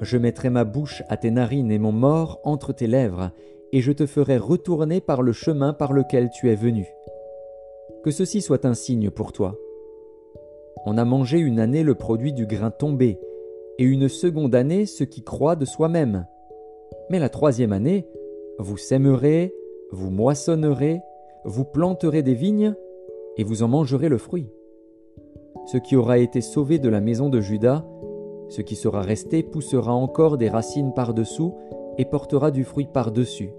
je 0.00 0.16
mettrai 0.18 0.50
ma 0.50 0.64
bouche 0.64 1.02
à 1.08 1.16
tes 1.16 1.30
narines 1.30 1.70
et 1.70 1.78
mon 1.78 1.92
mort 1.92 2.40
entre 2.44 2.72
tes 2.72 2.86
lèvres, 2.86 3.30
et 3.72 3.80
je 3.80 3.92
te 3.92 4.06
ferai 4.06 4.36
retourner 4.36 5.00
par 5.00 5.22
le 5.22 5.32
chemin 5.32 5.72
par 5.72 5.92
lequel 5.92 6.30
tu 6.30 6.50
es 6.50 6.56
venu. 6.56 6.86
Que 8.02 8.10
ceci 8.10 8.40
soit 8.40 8.64
un 8.64 8.74
signe 8.74 9.10
pour 9.10 9.32
toi. 9.32 9.56
On 10.86 10.98
a 10.98 11.04
mangé 11.04 11.38
une 11.38 11.60
année 11.60 11.84
le 11.84 11.94
produit 11.94 12.32
du 12.32 12.46
grain 12.46 12.72
tombé, 12.72 13.20
et 13.78 13.84
une 13.84 14.08
seconde 14.08 14.54
année 14.54 14.86
ce 14.86 15.04
qui 15.04 15.22
croît 15.22 15.54
de 15.54 15.64
soi-même. 15.64 16.26
Mais 17.10 17.20
la 17.20 17.28
troisième 17.28 17.72
année, 17.72 18.08
vous 18.58 18.76
sèmerez, 18.76 19.54
vous 19.92 20.10
moissonnerez, 20.10 21.00
vous 21.44 21.64
planterez 21.64 22.22
des 22.22 22.34
vignes, 22.34 22.74
et 23.36 23.44
vous 23.44 23.62
en 23.62 23.68
mangerez 23.68 24.08
le 24.08 24.18
fruit. 24.18 24.50
Ce 25.66 25.78
qui 25.78 25.94
aura 25.94 26.18
été 26.18 26.40
sauvé 26.40 26.80
de 26.80 26.88
la 26.88 27.00
maison 27.00 27.28
de 27.28 27.40
Judas, 27.40 27.84
ce 28.48 28.62
qui 28.62 28.74
sera 28.74 29.02
resté 29.02 29.44
poussera 29.44 29.92
encore 29.92 30.38
des 30.38 30.48
racines 30.48 30.92
par-dessous 30.92 31.54
et 31.98 32.04
portera 32.04 32.50
du 32.50 32.64
fruit 32.64 32.88
par-dessus. 32.92 33.50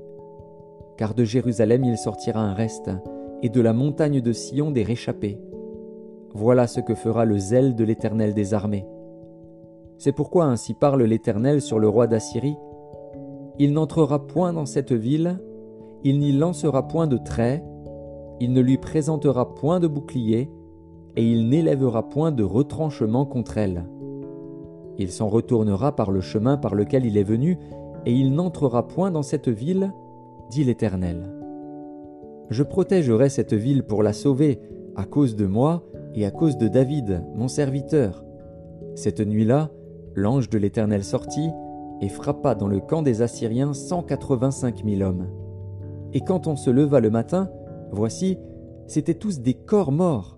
Car 0.97 1.13
de 1.15 1.23
Jérusalem 1.23 1.83
il 1.85 1.97
sortira 1.97 2.41
un 2.41 2.53
reste, 2.53 2.91
et 3.43 3.49
de 3.49 3.61
la 3.61 3.73
montagne 3.73 4.21
de 4.21 4.31
Sion 4.31 4.71
des 4.71 4.83
réchappés. 4.83 5.37
Voilà 6.33 6.65
ce 6.65 6.79
que 6.79 6.95
fera 6.95 7.25
le 7.25 7.37
zèle 7.37 7.75
de 7.75 7.83
l'Éternel 7.83 8.33
des 8.33 8.53
armées. 8.53 8.87
C'est 9.97 10.13
pourquoi 10.13 10.45
ainsi 10.45 10.73
parle 10.73 11.03
l'Éternel 11.03 11.61
sur 11.61 11.77
le 11.77 11.87
roi 11.87 12.07
d'Assyrie. 12.07 12.55
Il 13.59 13.73
n'entrera 13.73 14.25
point 14.25 14.53
dans 14.53 14.65
cette 14.65 14.93
ville, 14.93 15.39
il 16.03 16.19
n'y 16.19 16.31
lancera 16.31 16.87
point 16.87 17.05
de 17.05 17.17
trait, 17.17 17.63
il 18.39 18.53
ne 18.53 18.61
lui 18.61 18.77
présentera 18.77 19.53
point 19.53 19.79
de 19.79 19.87
bouclier, 19.87 20.49
et 21.15 21.23
il 21.23 21.49
n'élèvera 21.49 22.09
point 22.09 22.31
de 22.31 22.43
retranchement 22.43 23.25
contre 23.25 23.57
elle. 23.57 23.85
Il 24.97 25.11
s'en 25.11 25.27
retournera 25.27 25.95
par 25.95 26.11
le 26.11 26.21
chemin 26.21 26.57
par 26.57 26.75
lequel 26.75 27.05
il 27.05 27.17
est 27.17 27.23
venu, 27.23 27.59
et 28.05 28.13
il 28.13 28.33
n'entrera 28.33 28.87
point 28.87 29.11
dans 29.11 29.21
cette 29.21 29.49
ville, 29.49 29.93
dit 30.49 30.63
l'Éternel. 30.63 31.32
Je 32.49 32.63
protégerai 32.63 33.29
cette 33.29 33.53
ville 33.53 33.83
pour 33.83 34.03
la 34.03 34.13
sauver, 34.13 34.59
à 34.95 35.05
cause 35.05 35.35
de 35.35 35.45
moi 35.45 35.83
et 36.13 36.25
à 36.25 36.31
cause 36.31 36.57
de 36.57 36.67
David, 36.67 37.23
mon 37.33 37.47
serviteur. 37.47 38.23
Cette 38.95 39.21
nuit-là, 39.21 39.71
l'ange 40.15 40.49
de 40.49 40.57
l'Éternel 40.57 41.03
sortit 41.03 41.49
et 42.01 42.09
frappa 42.09 42.53
dans 42.53 42.67
le 42.67 42.79
camp 42.79 43.01
des 43.01 43.21
Assyriens 43.21 43.73
cent 43.73 44.03
quatre-vingt-cinq 44.03 44.83
mille 44.83 45.03
hommes. 45.03 45.29
Et 46.13 46.21
quand 46.21 46.47
on 46.47 46.55
se 46.55 46.69
leva 46.69 46.99
le 46.99 47.09
matin, 47.09 47.49
voici, 47.91 48.37
c'étaient 48.85 49.13
tous 49.15 49.39
des 49.39 49.55
corps 49.55 49.91
morts. 49.91 50.37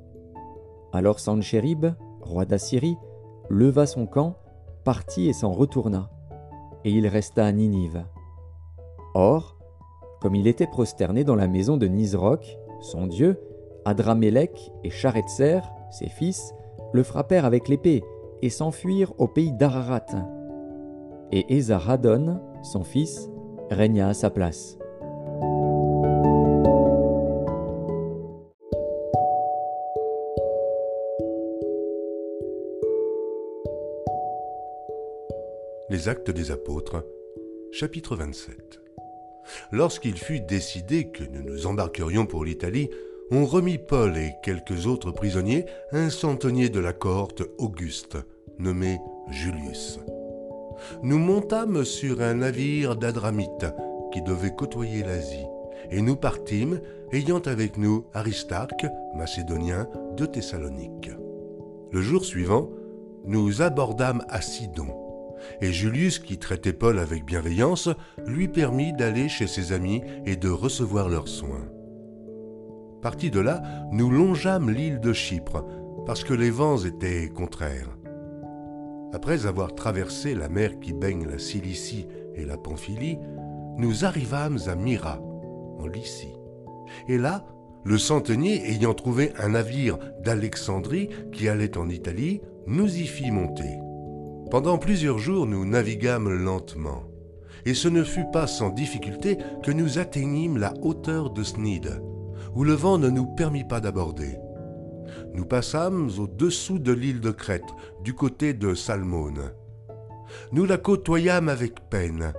Alors 0.93 1.19
Sanchérib, 1.19 1.87
roi 2.21 2.45
d'Assyrie, 2.45 2.97
leva 3.49 3.85
son 3.85 4.05
camp 4.05 4.37
partit 4.85 5.27
et 5.27 5.33
s'en 5.33 5.51
retourna, 5.51 6.09
et 6.85 6.91
il 6.91 7.07
resta 7.07 7.45
à 7.45 7.51
Ninive. 7.51 8.05
Or, 9.15 9.54
comme 10.25 10.33
il 10.33 10.47
était 10.47 10.65
prosterné 10.65 11.23
dans 11.23 11.35
la 11.35 11.47
maison 11.47 11.77
de 11.77 11.85
Nisroch, 11.85 12.57
son 12.81 13.05
dieu, 13.05 13.39
Adramélec 13.85 14.71
et 14.83 14.89
Charetzer, 14.89 15.59
ses 15.91 16.09
fils, 16.09 16.51
le 16.93 17.03
frappèrent 17.03 17.45
avec 17.45 17.67
l'épée 17.67 18.03
et 18.41 18.49
s'enfuirent 18.49 19.13
au 19.19 19.27
pays 19.27 19.51
d'Ararat. 19.51 20.07
Et 21.31 21.55
Esaradon, 21.55 22.41
son 22.63 22.83
fils, 22.83 23.29
régna 23.69 24.07
à 24.07 24.13
sa 24.15 24.31
place. 24.31 24.79
Les 35.91 36.09
Actes 36.09 36.31
des 36.31 36.49
Apôtres, 36.49 37.05
chapitre 37.71 38.15
27. 38.15 38.84
Lorsqu'il 39.71 40.17
fut 40.17 40.39
décidé 40.39 41.09
que 41.09 41.23
nous 41.23 41.43
nous 41.43 41.67
embarquerions 41.67 42.25
pour 42.25 42.45
l'Italie, 42.45 42.89
on 43.31 43.45
remit 43.45 43.77
Paul 43.77 44.17
et 44.17 44.33
quelques 44.43 44.85
autres 44.85 45.11
prisonniers 45.11 45.65
un 45.91 46.09
centenier 46.09 46.69
de 46.69 46.79
la 46.79 46.93
cohorte 46.93 47.43
Auguste, 47.57 48.17
nommé 48.59 48.99
Julius. 49.29 49.99
Nous 51.01 51.17
montâmes 51.17 51.85
sur 51.85 52.21
un 52.21 52.35
navire 52.35 52.95
d'Adramite 52.95 53.65
qui 54.11 54.21
devait 54.21 54.53
côtoyer 54.55 55.03
l'Asie, 55.03 55.45
et 55.89 56.01
nous 56.01 56.15
partîmes, 56.15 56.81
ayant 57.11 57.39
avec 57.39 57.77
nous 57.77 58.05
Aristarque, 58.13 58.85
macédonien 59.15 59.87
de 60.17 60.25
Thessalonique. 60.25 61.11
Le 61.91 62.01
jour 62.01 62.25
suivant, 62.25 62.69
nous 63.25 63.61
abordâmes 63.61 64.23
à 64.29 64.41
Sidon, 64.41 65.04
et 65.61 65.71
Julius, 65.71 66.19
qui 66.19 66.37
traitait 66.37 66.73
Paul 66.73 66.99
avec 66.99 67.25
bienveillance, 67.25 67.89
lui 68.25 68.47
permit 68.47 68.93
d'aller 68.93 69.29
chez 69.29 69.47
ses 69.47 69.71
amis 69.71 70.01
et 70.25 70.35
de 70.35 70.49
recevoir 70.49 71.09
leurs 71.09 71.27
soins. 71.27 71.67
Partis 73.01 73.31
de 73.31 73.39
là, 73.39 73.61
nous 73.91 74.09
longeâmes 74.09 74.71
l'île 74.71 74.99
de 74.99 75.13
Chypre, 75.13 75.63
parce 76.05 76.23
que 76.23 76.33
les 76.33 76.49
vents 76.49 76.77
étaient 76.77 77.29
contraires. 77.29 77.95
Après 79.13 79.45
avoir 79.45 79.75
traversé 79.75 80.35
la 80.35 80.49
mer 80.49 80.79
qui 80.79 80.91
baigne 80.91 81.27
la 81.27 81.39
Cilicie 81.39 82.07
et 82.35 82.45
la 82.45 82.57
Pamphylie, 82.57 83.19
nous 83.77 84.05
arrivâmes 84.05 84.59
à 84.67 84.75
Myra, 84.75 85.21
en 85.79 85.87
Lycie. 85.87 86.33
Et 87.07 87.17
là, 87.17 87.45
le 87.83 87.97
centenier 87.97 88.67
ayant 88.71 88.93
trouvé 88.93 89.31
un 89.37 89.49
navire 89.49 89.99
d'Alexandrie 90.23 91.09
qui 91.31 91.47
allait 91.47 91.77
en 91.77 91.87
Italie, 91.87 92.41
nous 92.65 92.97
y 92.97 93.05
fit 93.05 93.31
monter. 93.31 93.84
Pendant 94.55 94.77
plusieurs 94.77 95.19
jours, 95.19 95.45
nous 95.45 95.65
naviguâmes 95.65 96.29
lentement, 96.29 97.03
et 97.65 97.73
ce 97.73 97.89
ne 97.89 98.05
fut 98.05 98.23
pas 98.31 98.47
sans 98.47 98.69
difficulté 98.69 99.37
que 99.63 99.71
nous 99.71 99.99
atteignîmes 99.99 100.57
la 100.57 100.73
hauteur 100.81 101.29
de 101.31 101.43
Snide, 101.43 102.01
où 102.53 102.63
le 102.63 102.71
vent 102.71 102.97
ne 102.97 103.09
nous 103.09 103.25
permit 103.35 103.65
pas 103.65 103.81
d'aborder. 103.81 104.37
Nous 105.33 105.43
passâmes 105.43 106.09
au-dessous 106.17 106.79
de 106.79 106.93
l'île 106.93 107.19
de 107.19 107.31
Crète, 107.31 107.67
du 108.01 108.13
côté 108.13 108.53
de 108.53 108.73
Salmone. 108.75 109.51
Nous 110.53 110.63
la 110.63 110.77
côtoyâmes 110.77 111.49
avec 111.49 111.89
peine, 111.89 112.31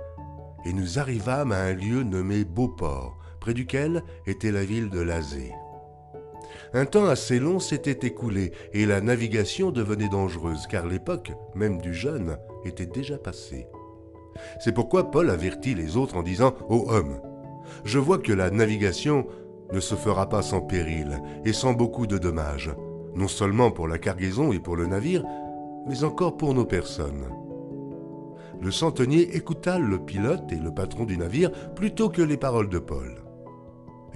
et 0.65 0.73
nous 0.73 0.97
arrivâmes 0.97 1.51
à 1.51 1.65
un 1.65 1.73
lieu 1.73 2.01
nommé 2.01 2.45
Beauport, 2.45 3.19
près 3.39 3.53
duquel 3.53 4.03
était 4.25 4.51
la 4.51 4.65
ville 4.65 4.89
de 4.89 5.01
Lazée. 5.01 5.53
Un 6.73 6.85
temps 6.85 7.05
assez 7.05 7.39
long 7.39 7.59
s'était 7.59 8.07
écoulé 8.07 8.51
et 8.73 8.85
la 8.85 9.01
navigation 9.01 9.71
devenait 9.71 10.09
dangereuse 10.09 10.67
car 10.67 10.85
l'époque, 10.85 11.31
même 11.55 11.79
du 11.79 11.93
jeûne, 11.93 12.37
était 12.65 12.85
déjà 12.85 13.17
passée. 13.17 13.67
C'est 14.59 14.73
pourquoi 14.73 15.11
Paul 15.11 15.29
avertit 15.29 15.75
les 15.75 15.97
autres 15.97 16.17
en 16.17 16.23
disant 16.23 16.53
Ô 16.69 16.85
homme, 16.89 17.19
je 17.83 17.99
vois 17.99 18.19
que 18.19 18.33
la 18.33 18.49
navigation 18.49 19.25
ne 19.73 19.79
se 19.79 19.95
fera 19.95 20.29
pas 20.29 20.41
sans 20.41 20.61
péril 20.61 21.21
et 21.45 21.53
sans 21.53 21.73
beaucoup 21.73 22.07
de 22.07 22.17
dommages, 22.17 22.71
non 23.15 23.27
seulement 23.27 23.71
pour 23.71 23.87
la 23.87 23.97
cargaison 23.97 24.53
et 24.53 24.59
pour 24.59 24.75
le 24.75 24.85
navire, 24.85 25.23
mais 25.87 26.03
encore 26.03 26.37
pour 26.37 26.53
nos 26.53 26.65
personnes. 26.65 27.27
Le 28.61 28.71
centenier 28.71 29.35
écouta 29.35 29.77
le 29.77 29.99
pilote 29.99 30.51
et 30.51 30.55
le 30.55 30.73
patron 30.73 31.05
du 31.05 31.17
navire 31.17 31.51
plutôt 31.75 32.09
que 32.09 32.21
les 32.21 32.37
paroles 32.37 32.69
de 32.69 32.79
Paul. 32.79 33.26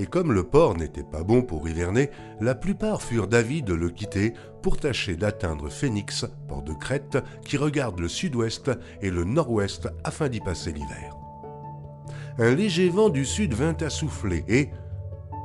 Et 0.02 0.08
comme 0.08 0.34
le 0.34 0.42
port 0.42 0.76
n'était 0.76 1.04
pas 1.04 1.22
bon 1.22 1.44
pour 1.44 1.70
hiverner, 1.70 2.10
la 2.40 2.56
plupart 2.56 3.04
furent 3.04 3.28
d'avis 3.28 3.62
de 3.62 3.76
le 3.76 3.92
quitter 3.92 4.34
pour 4.64 4.78
tâcher 4.78 5.16
d'atteindre 5.16 5.70
Phénix, 5.70 6.26
port 6.48 6.64
de 6.64 6.74
Crète, 6.74 7.20
qui 7.46 7.56
regarde 7.56 8.00
le 8.00 8.08
sud-ouest 8.08 8.72
et 9.04 9.12
le 9.12 9.26
nord-ouest 9.26 9.90
afin 10.04 10.28
d'y 10.28 10.40
passer 10.40 10.72
l'hiver. 10.72 11.16
Un 12.40 12.56
léger 12.56 12.90
vent 12.90 13.10
du 13.10 13.26
sud 13.26 13.54
vint 13.54 13.78
à 13.80 13.92
souffler 13.92 14.44
et, 14.48 14.72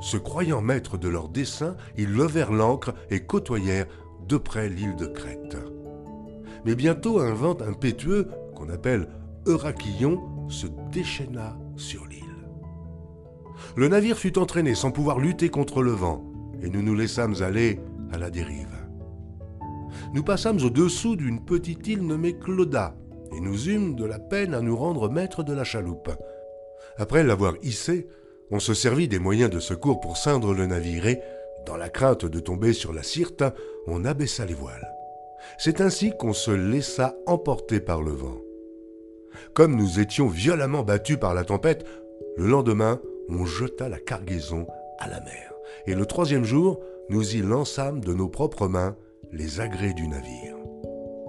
se 0.01 0.17
croyant 0.17 0.61
maîtres 0.61 0.97
de 0.97 1.07
leur 1.07 1.29
dessein, 1.29 1.77
ils 1.95 2.11
levèrent 2.11 2.51
l'ancre 2.51 2.95
et 3.11 3.19
côtoyèrent 3.19 3.85
de 4.27 4.37
près 4.37 4.69
l'île 4.69 4.95
de 4.95 5.05
Crète. 5.05 5.57
Mais 6.65 6.73
bientôt 6.73 7.19
un 7.19 7.35
vent 7.35 7.61
impétueux, 7.61 8.27
qu'on 8.55 8.69
appelle 8.69 9.07
Euraquillon, 9.45 10.49
se 10.49 10.65
déchaîna 10.91 11.55
sur 11.75 12.07
l'île. 12.07 12.26
Le 13.77 13.87
navire 13.87 14.17
fut 14.17 14.39
entraîné 14.39 14.73
sans 14.73 14.89
pouvoir 14.89 15.19
lutter 15.19 15.49
contre 15.49 15.83
le 15.83 15.91
vent, 15.91 16.25
et 16.63 16.69
nous 16.69 16.81
nous 16.81 16.95
laissâmes 16.95 17.35
aller 17.41 17.79
à 18.11 18.17
la 18.17 18.31
dérive. 18.31 18.75
Nous 20.15 20.23
passâmes 20.23 20.57
au-dessous 20.63 21.15
d'une 21.15 21.45
petite 21.45 21.85
île 21.87 22.01
nommée 22.01 22.33
Clauda, 22.39 22.95
et 23.35 23.39
nous 23.39 23.69
eûmes 23.69 23.93
de 23.93 24.03
la 24.03 24.17
peine 24.17 24.55
à 24.55 24.61
nous 24.61 24.75
rendre 24.75 25.11
maîtres 25.11 25.43
de 25.43 25.53
la 25.53 25.63
chaloupe. 25.63 26.09
Après 26.97 27.23
l'avoir 27.23 27.53
hissée, 27.61 28.07
on 28.49 28.59
se 28.59 28.73
servit 28.73 29.07
des 29.07 29.19
moyens 29.19 29.51
de 29.51 29.59
secours 29.59 29.99
pour 29.99 30.17
ceindre 30.17 30.55
le 30.55 30.65
navire 30.65 31.05
et, 31.05 31.21
dans 31.67 31.77
la 31.77 31.89
crainte 31.89 32.25
de 32.25 32.39
tomber 32.39 32.73
sur 32.73 32.93
la 32.93 33.03
Sirte, 33.03 33.43
on 33.85 34.05
abaissa 34.05 34.43
les 34.47 34.55
voiles. 34.55 34.91
C'est 35.59 35.81
ainsi 35.81 36.13
qu'on 36.17 36.33
se 36.33 36.49
laissa 36.49 37.15
emporter 37.27 37.79
par 37.79 38.01
le 38.01 38.11
vent. 38.11 38.39
Comme 39.53 39.75
nous 39.75 39.99
étions 39.99 40.27
violemment 40.27 40.81
battus 40.81 41.19
par 41.19 41.35
la 41.35 41.43
tempête, 41.43 41.85
le 42.37 42.47
lendemain, 42.47 42.99
on 43.29 43.45
jeta 43.45 43.89
la 43.89 43.99
cargaison 43.99 44.67
à 44.99 45.09
la 45.09 45.19
mer. 45.21 45.53
Et 45.85 45.95
le 45.95 46.05
troisième 46.05 46.43
jour, 46.43 46.79
nous 47.09 47.35
y 47.35 47.41
lançâmes 47.41 47.99
de 48.01 48.13
nos 48.13 48.27
propres 48.27 48.67
mains 48.67 48.95
les 49.31 49.59
agrès 49.59 49.93
du 49.93 50.07
navire. 50.07 50.55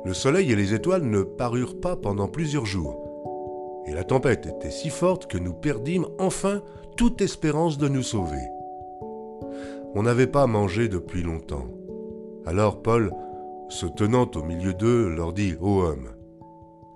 Le 0.05 0.15
soleil 0.15 0.53
et 0.53 0.57
les 0.57 0.75
étoiles 0.75 1.05
ne 1.05 1.23
parurent 1.23 1.81
pas 1.81 1.97
pendant 1.97 2.29
plusieurs 2.29 2.67
jours, 2.67 3.83
et 3.87 3.93
la 3.93 4.05
tempête 4.05 4.47
était 4.47 4.71
si 4.71 4.91
forte 4.91 5.27
que 5.27 5.39
nous 5.39 5.55
perdîmes 5.55 6.07
enfin 6.19 6.63
toute 6.97 7.21
espérance 7.21 7.79
de 7.79 7.89
nous 7.89 8.03
sauver. 8.03 8.43
On 9.95 10.03
n'avait 10.03 10.27
pas 10.27 10.47
mangé 10.47 10.89
depuis 10.89 11.23
longtemps. 11.23 11.69
Alors 12.47 12.83
Paul, 12.83 13.13
se 13.69 13.87
tenant 13.87 14.31
au 14.35 14.43
milieu 14.43 14.75
d'eux, 14.75 15.09
leur 15.09 15.33
dit 15.33 15.55
Ô 15.61 15.83
homme, 15.83 16.11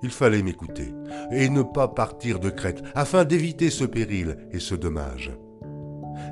il 0.03 0.11
fallait 0.11 0.43
m'écouter 0.43 0.93
et 1.31 1.49
ne 1.49 1.63
pas 1.63 1.89
partir 1.89 2.41
de 2.41 2.51
Crète 2.51 2.83
afin 2.95 3.25
d'éviter 3.25 3.71
ce 3.71 3.85
péril 3.85 4.37
et 4.53 4.59
ce 4.59 4.75
dommage. 4.75 5.33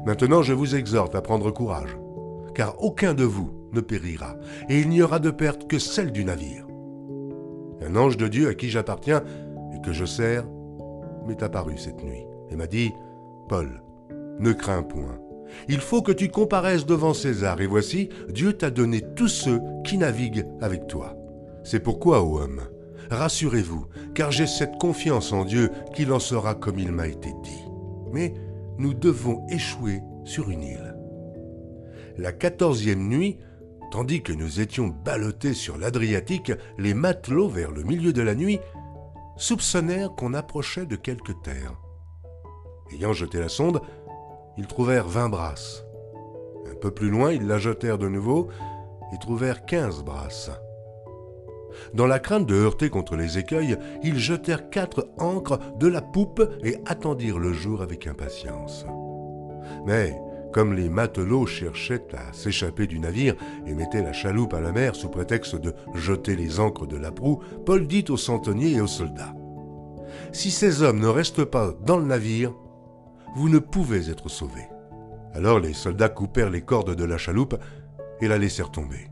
Maintenant 0.06 0.42
je 0.42 0.52
vous 0.52 0.74
exhorte 0.74 1.14
à 1.14 1.22
prendre 1.22 1.50
courage, 1.50 1.96
car 2.54 2.82
aucun 2.82 3.14
de 3.14 3.24
vous 3.24 3.50
ne 3.72 3.80
périra, 3.80 4.36
et 4.68 4.80
il 4.80 4.88
n'y 4.88 5.02
aura 5.02 5.18
de 5.18 5.30
perte 5.30 5.68
que 5.68 5.78
celle 5.78 6.12
du 6.12 6.24
navire. 6.24 6.66
Un 7.82 7.96
ange 7.96 8.16
de 8.16 8.28
Dieu 8.28 8.48
à 8.48 8.54
qui 8.54 8.68
j'appartiens 8.68 9.22
et 9.74 9.80
que 9.80 9.92
je 9.92 10.04
sers 10.04 10.44
m'est 11.26 11.42
apparu 11.42 11.78
cette 11.78 12.02
nuit 12.02 12.26
et 12.50 12.56
m'a 12.56 12.66
dit 12.66 12.92
Paul, 13.48 13.82
ne 14.38 14.52
crains 14.52 14.82
point. 14.82 15.18
Il 15.68 15.80
faut 15.80 16.02
que 16.02 16.12
tu 16.12 16.28
comparaisses 16.28 16.86
devant 16.86 17.14
César, 17.14 17.60
et 17.60 17.66
voici, 17.66 18.08
Dieu 18.28 18.52
t'a 18.52 18.70
donné 18.70 19.02
tous 19.16 19.28
ceux 19.28 19.60
qui 19.84 19.98
naviguent 19.98 20.46
avec 20.60 20.86
toi. 20.86 21.16
C'est 21.64 21.80
pourquoi, 21.80 22.22
ô 22.22 22.40
homme, 22.40 22.60
rassurez-vous, 23.10 23.86
car 24.14 24.30
j'ai 24.30 24.46
cette 24.46 24.78
confiance 24.78 25.32
en 25.32 25.44
Dieu 25.44 25.70
qu'il 25.94 26.12
en 26.12 26.18
sera 26.18 26.54
comme 26.54 26.78
il 26.78 26.92
m'a 26.92 27.08
été 27.08 27.32
dit. 27.42 27.64
Mais 28.12 28.34
nous 28.78 28.94
devons 28.94 29.46
échouer 29.48 30.00
sur 30.24 30.50
une 30.50 30.62
île. 30.62 30.96
La 32.16 32.32
quatorzième 32.32 33.08
nuit, 33.08 33.38
tandis 33.90 34.22
que 34.22 34.32
nous 34.32 34.60
étions 34.60 34.88
ballottés 34.88 35.54
sur 35.54 35.78
l'Adriatique, 35.78 36.52
les 36.78 36.94
matelots, 36.94 37.48
vers 37.48 37.72
le 37.72 37.82
milieu 37.82 38.12
de 38.12 38.22
la 38.22 38.34
nuit, 38.34 38.60
soupçonnèrent 39.36 40.14
qu'on 40.14 40.34
approchait 40.34 40.86
de 40.86 40.96
quelque 40.96 41.32
terre. 41.32 41.74
Ayant 42.92 43.12
jeté 43.12 43.38
la 43.38 43.48
sonde, 43.48 43.80
ils 44.56 44.66
trouvèrent 44.66 45.08
vingt 45.08 45.28
brasses. 45.28 45.84
Un 46.70 46.74
peu 46.74 46.90
plus 46.90 47.10
loin, 47.10 47.32
ils 47.32 47.46
la 47.46 47.58
jetèrent 47.58 47.98
de 47.98 48.08
nouveau 48.08 48.48
et 49.12 49.18
trouvèrent 49.18 49.64
quinze 49.64 50.02
brasses. 50.02 50.50
Dans 51.94 52.06
la 52.06 52.18
crainte 52.18 52.46
de 52.46 52.54
heurter 52.54 52.90
contre 52.90 53.16
les 53.16 53.38
écueils, 53.38 53.76
ils 54.02 54.18
jetèrent 54.18 54.70
quatre 54.70 55.08
ancres 55.18 55.58
de 55.78 55.86
la 55.86 56.02
poupe 56.02 56.42
et 56.62 56.76
attendirent 56.86 57.38
le 57.38 57.52
jour 57.52 57.82
avec 57.82 58.06
impatience. 58.06 58.86
Mais, 59.86 60.20
comme 60.52 60.74
les 60.74 60.88
matelots 60.88 61.46
cherchaient 61.46 62.06
à 62.12 62.32
s'échapper 62.32 62.86
du 62.86 62.98
navire 62.98 63.36
et 63.66 63.74
mettaient 63.74 64.02
la 64.02 64.12
chaloupe 64.12 64.54
à 64.54 64.60
la 64.60 64.72
mer 64.72 64.96
sous 64.96 65.08
prétexte 65.08 65.56
de 65.56 65.74
jeter 65.94 66.34
les 66.34 66.58
ancres 66.58 66.86
de 66.86 66.96
la 66.96 67.12
proue, 67.12 67.40
Paul 67.64 67.86
dit 67.86 68.04
aux 68.08 68.16
centeniers 68.16 68.72
et 68.72 68.80
aux 68.80 68.86
soldats 68.86 69.34
Si 70.32 70.50
ces 70.50 70.82
hommes 70.82 71.00
ne 71.00 71.06
restent 71.06 71.44
pas 71.44 71.72
dans 71.84 71.98
le 71.98 72.04
navire, 72.04 72.52
vous 73.36 73.48
ne 73.48 73.60
pouvez 73.60 74.10
être 74.10 74.28
sauvés. 74.28 74.68
Alors 75.34 75.60
les 75.60 75.72
soldats 75.72 76.08
coupèrent 76.08 76.50
les 76.50 76.62
cordes 76.62 76.96
de 76.96 77.04
la 77.04 77.18
chaloupe 77.18 77.56
et 78.20 78.26
la 78.26 78.38
laissèrent 78.38 78.72
tomber. 78.72 79.08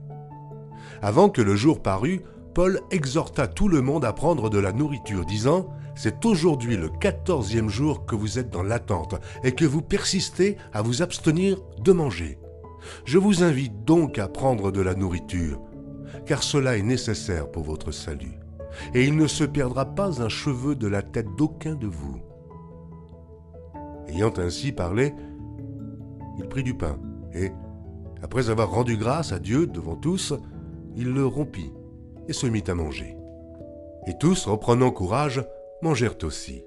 Avant 1.00 1.28
que 1.28 1.42
le 1.42 1.54
jour 1.54 1.80
parût, 1.80 2.22
Paul 2.58 2.80
exhorta 2.90 3.46
tout 3.46 3.68
le 3.68 3.82
monde 3.82 4.04
à 4.04 4.12
prendre 4.12 4.50
de 4.50 4.58
la 4.58 4.72
nourriture, 4.72 5.24
disant 5.24 5.68
C'est 5.94 6.24
aujourd'hui 6.24 6.76
le 6.76 6.88
quatorzième 6.88 7.68
jour 7.68 8.04
que 8.04 8.16
vous 8.16 8.40
êtes 8.40 8.50
dans 8.50 8.64
l'attente 8.64 9.14
et 9.44 9.52
que 9.52 9.64
vous 9.64 9.80
persistez 9.80 10.56
à 10.72 10.82
vous 10.82 11.00
abstenir 11.00 11.60
de 11.84 11.92
manger. 11.92 12.36
Je 13.04 13.16
vous 13.16 13.44
invite 13.44 13.84
donc 13.84 14.18
à 14.18 14.26
prendre 14.26 14.72
de 14.72 14.80
la 14.80 14.96
nourriture, 14.96 15.60
car 16.26 16.42
cela 16.42 16.76
est 16.76 16.82
nécessaire 16.82 17.48
pour 17.48 17.62
votre 17.62 17.92
salut, 17.92 18.40
et 18.92 19.04
il 19.04 19.14
ne 19.14 19.28
se 19.28 19.44
perdra 19.44 19.84
pas 19.84 20.20
un 20.20 20.28
cheveu 20.28 20.74
de 20.74 20.88
la 20.88 21.02
tête 21.02 21.36
d'aucun 21.36 21.76
de 21.76 21.86
vous. 21.86 22.18
Ayant 24.08 24.32
ainsi 24.36 24.72
parlé, 24.72 25.14
il 26.40 26.48
prit 26.48 26.64
du 26.64 26.74
pain, 26.74 26.98
et, 27.32 27.52
après 28.20 28.50
avoir 28.50 28.72
rendu 28.72 28.96
grâce 28.96 29.30
à 29.30 29.38
Dieu 29.38 29.68
devant 29.68 29.94
tous, 29.94 30.34
il 30.96 31.12
le 31.12 31.24
rompit 31.24 31.70
et 32.28 32.32
se 32.32 32.46
mit 32.46 32.64
à 32.68 32.74
manger. 32.74 33.16
Et 34.06 34.16
tous, 34.18 34.46
reprenant 34.46 34.90
courage, 34.90 35.44
mangèrent 35.82 36.16
aussi. 36.22 36.64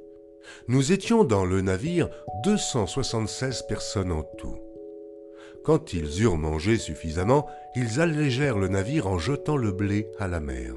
Nous 0.68 0.92
étions 0.92 1.24
dans 1.24 1.46
le 1.46 1.62
navire 1.62 2.10
276 2.44 3.64
personnes 3.68 4.12
en 4.12 4.24
tout. 4.24 4.58
Quand 5.64 5.94
ils 5.94 6.24
eurent 6.24 6.38
mangé 6.38 6.78
suffisamment, 6.78 7.48
ils 7.76 8.00
allégèrent 8.00 8.58
le 8.58 8.68
navire 8.68 9.08
en 9.08 9.20
jetant 9.20 9.58
le 9.58 9.72
blé 9.72 10.12
à 10.18 10.28
la 10.28 10.40
mer. 10.40 10.74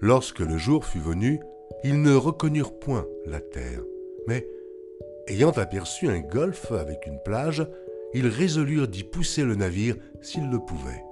Lorsque 0.00 0.40
le 0.40 0.58
jour 0.58 0.84
fut 0.84 1.00
venu, 1.00 1.40
ils 1.82 2.00
ne 2.00 2.14
reconnurent 2.14 2.78
point 2.78 3.06
la 3.24 3.40
terre, 3.40 3.82
mais, 4.26 4.46
ayant 5.28 5.52
aperçu 5.52 6.08
un 6.08 6.20
golfe 6.20 6.72
avec 6.72 7.06
une 7.06 7.20
plage, 7.24 7.66
ils 8.12 8.28
résolurent 8.28 8.88
d'y 8.88 9.04
pousser 9.04 9.42
le 9.42 9.54
navire 9.54 9.96
s'ils 10.20 10.50
le 10.50 10.58
pouvaient. 10.58 11.02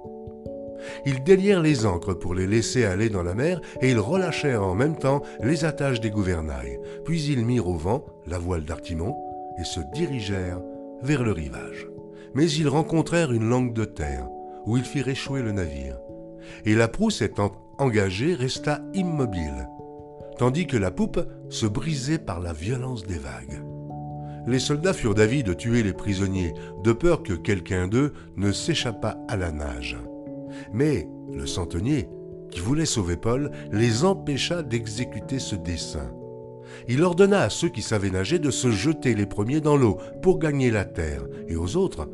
Ils 1.05 1.23
délièrent 1.23 1.61
les 1.61 1.85
ancres 1.85 2.17
pour 2.17 2.33
les 2.33 2.47
laisser 2.47 2.85
aller 2.85 3.09
dans 3.09 3.23
la 3.23 3.35
mer 3.35 3.61
et 3.81 3.91
ils 3.91 3.99
relâchèrent 3.99 4.63
en 4.63 4.75
même 4.75 4.97
temps 4.97 5.21
les 5.41 5.65
attaches 5.65 6.01
des 6.01 6.11
gouvernails. 6.11 6.79
Puis 7.05 7.23
ils 7.25 7.45
mirent 7.45 7.67
au 7.67 7.75
vent 7.75 8.05
la 8.27 8.37
voile 8.37 8.65
d'Artimon 8.65 9.15
et 9.59 9.63
se 9.63 9.79
dirigèrent 9.93 10.61
vers 11.01 11.23
le 11.23 11.31
rivage. 11.31 11.87
Mais 12.33 12.49
ils 12.49 12.67
rencontrèrent 12.67 13.31
une 13.31 13.49
langue 13.49 13.73
de 13.73 13.85
terre 13.85 14.27
où 14.65 14.77
ils 14.77 14.83
firent 14.83 15.07
échouer 15.07 15.41
le 15.41 15.51
navire. 15.51 15.97
Et 16.65 16.75
la 16.75 16.87
prousse 16.87 17.21
étant 17.21 17.51
engagée 17.77 18.35
resta 18.35 18.81
immobile, 18.93 19.67
tandis 20.37 20.67
que 20.67 20.77
la 20.77 20.91
poupe 20.91 21.25
se 21.49 21.65
brisait 21.65 22.19
par 22.19 22.39
la 22.39 22.53
violence 22.53 23.05
des 23.05 23.17
vagues. 23.17 23.63
Les 24.47 24.59
soldats 24.59 24.93
furent 24.93 25.15
d'avis 25.15 25.43
de 25.43 25.53
tuer 25.53 25.81
les 25.81 25.93
prisonniers, 25.93 26.53
de 26.83 26.93
peur 26.93 27.23
que 27.23 27.33
quelqu'un 27.33 27.87
d'eux 27.87 28.13
ne 28.37 28.51
s'échappât 28.51 29.17
à 29.27 29.37
la 29.37 29.51
nage. 29.51 29.97
Mais 30.73 31.07
le 31.31 31.45
centenier, 31.45 32.07
qui 32.51 32.59
voulait 32.59 32.85
sauver 32.85 33.17
Paul, 33.17 33.51
les 33.71 34.05
empêcha 34.05 34.63
d'exécuter 34.63 35.39
ce 35.39 35.55
dessein. 35.55 36.11
Il 36.87 37.03
ordonna 37.03 37.41
à 37.41 37.49
ceux 37.49 37.69
qui 37.69 37.81
savaient 37.81 38.09
nager 38.09 38.39
de 38.39 38.51
se 38.51 38.71
jeter 38.71 39.15
les 39.15 39.25
premiers 39.25 39.61
dans 39.61 39.77
l'eau 39.77 39.97
pour 40.21 40.39
gagner 40.39 40.71
la 40.71 40.85
terre, 40.85 41.25
et 41.47 41.55
aux 41.55 41.75
autres 41.75 42.07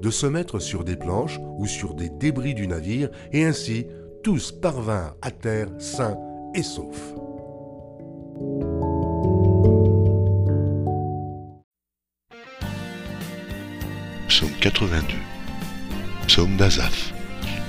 de 0.00 0.10
se 0.10 0.26
mettre 0.26 0.58
sur 0.58 0.84
des 0.84 0.96
planches 0.96 1.40
ou 1.58 1.66
sur 1.66 1.94
des 1.94 2.10
débris 2.10 2.54
du 2.54 2.66
navire, 2.66 3.08
et 3.32 3.44
ainsi 3.44 3.86
tous 4.22 4.52
parvinrent 4.52 5.16
à 5.22 5.30
terre 5.30 5.68
sains 5.78 6.16
et 6.54 6.62
saufs. 6.62 7.14
Psaume 14.28 14.50
82 14.60 15.14
Psaume 16.26 16.56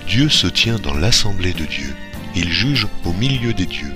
Dieu 0.07 0.29
se 0.29 0.47
tient 0.47 0.77
dans 0.77 0.93
l'assemblée 0.93 1.53
de 1.53 1.65
Dieu. 1.65 1.95
Il 2.35 2.51
juge 2.51 2.87
au 3.05 3.13
milieu 3.13 3.53
des 3.53 3.65
dieux. 3.65 3.93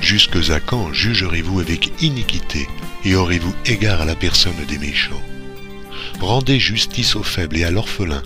Jusque 0.00 0.50
à 0.50 0.60
quand 0.60 0.92
jugerez-vous 0.92 1.60
avec 1.60 2.02
iniquité 2.02 2.68
et 3.04 3.14
aurez-vous 3.14 3.54
égard 3.66 4.00
à 4.00 4.04
la 4.04 4.14
personne 4.14 4.52
des 4.68 4.78
méchants? 4.78 5.22
Rendez 6.20 6.60
justice 6.60 7.16
aux 7.16 7.22
faibles 7.22 7.56
et 7.56 7.64
à 7.64 7.70
l'orphelin. 7.70 8.22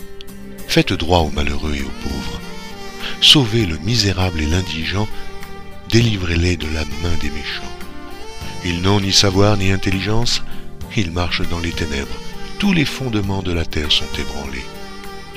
Faites 0.69 0.93
droit 0.93 1.21
aux 1.21 1.31
malheureux 1.31 1.75
et 1.75 1.83
aux 1.83 2.09
pauvres. 2.09 2.41
Sauvez 3.21 3.67
le 3.67 3.79
misérable 3.79 4.41
et 4.41 4.47
l'indigent. 4.47 5.09
Délivrez-les 5.91 6.57
de 6.57 6.67
la 6.67 6.85
main 7.03 7.17
des 7.21 7.31
méchants. 7.31 7.63
Ils 8.65 8.83
n'ont 8.83 9.01
ni 9.01 9.13
savoir 9.13 9.57
ni 9.57 9.71
intelligence. 9.71 10.43
Ils 10.97 11.13
marchent 11.13 11.49
dans 11.49 11.61
les 11.61 11.73
ténèbres. 11.73 12.17
Tous 12.59 12.73
les 12.73 12.85
fondements 12.85 13.43
de 13.43 13.53
la 13.53 13.65
terre 13.65 13.93
sont 13.93 14.05
ébranlés. 14.19 14.65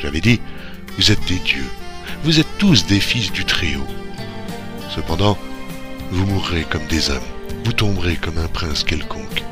J'avais 0.01 0.21
dit, 0.21 0.39
vous 0.99 1.13
êtes 1.13 1.25
des 1.29 1.39
dieux, 1.39 1.71
vous 2.25 2.41
êtes 2.41 2.57
tous 2.57 2.85
des 2.85 2.99
fils 2.99 3.31
du 3.31 3.45
Très-Haut. 3.45 3.87
Cependant, 4.93 5.37
vous 6.11 6.25
mourrez 6.25 6.65
comme 6.69 6.85
des 6.87 7.09
hommes, 7.09 7.23
vous 7.63 7.71
tomberez 7.71 8.17
comme 8.17 8.37
un 8.37 8.49
prince 8.49 8.83
quelconque. 8.83 9.45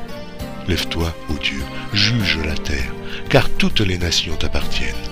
Lève-toi, 0.68 1.10
ô 1.30 1.38
Dieu, 1.42 1.62
juge 1.94 2.38
la 2.44 2.54
terre, 2.54 2.92
car 3.30 3.48
toutes 3.48 3.80
les 3.80 3.96
nations 3.96 4.36
t'appartiennent. 4.36 5.07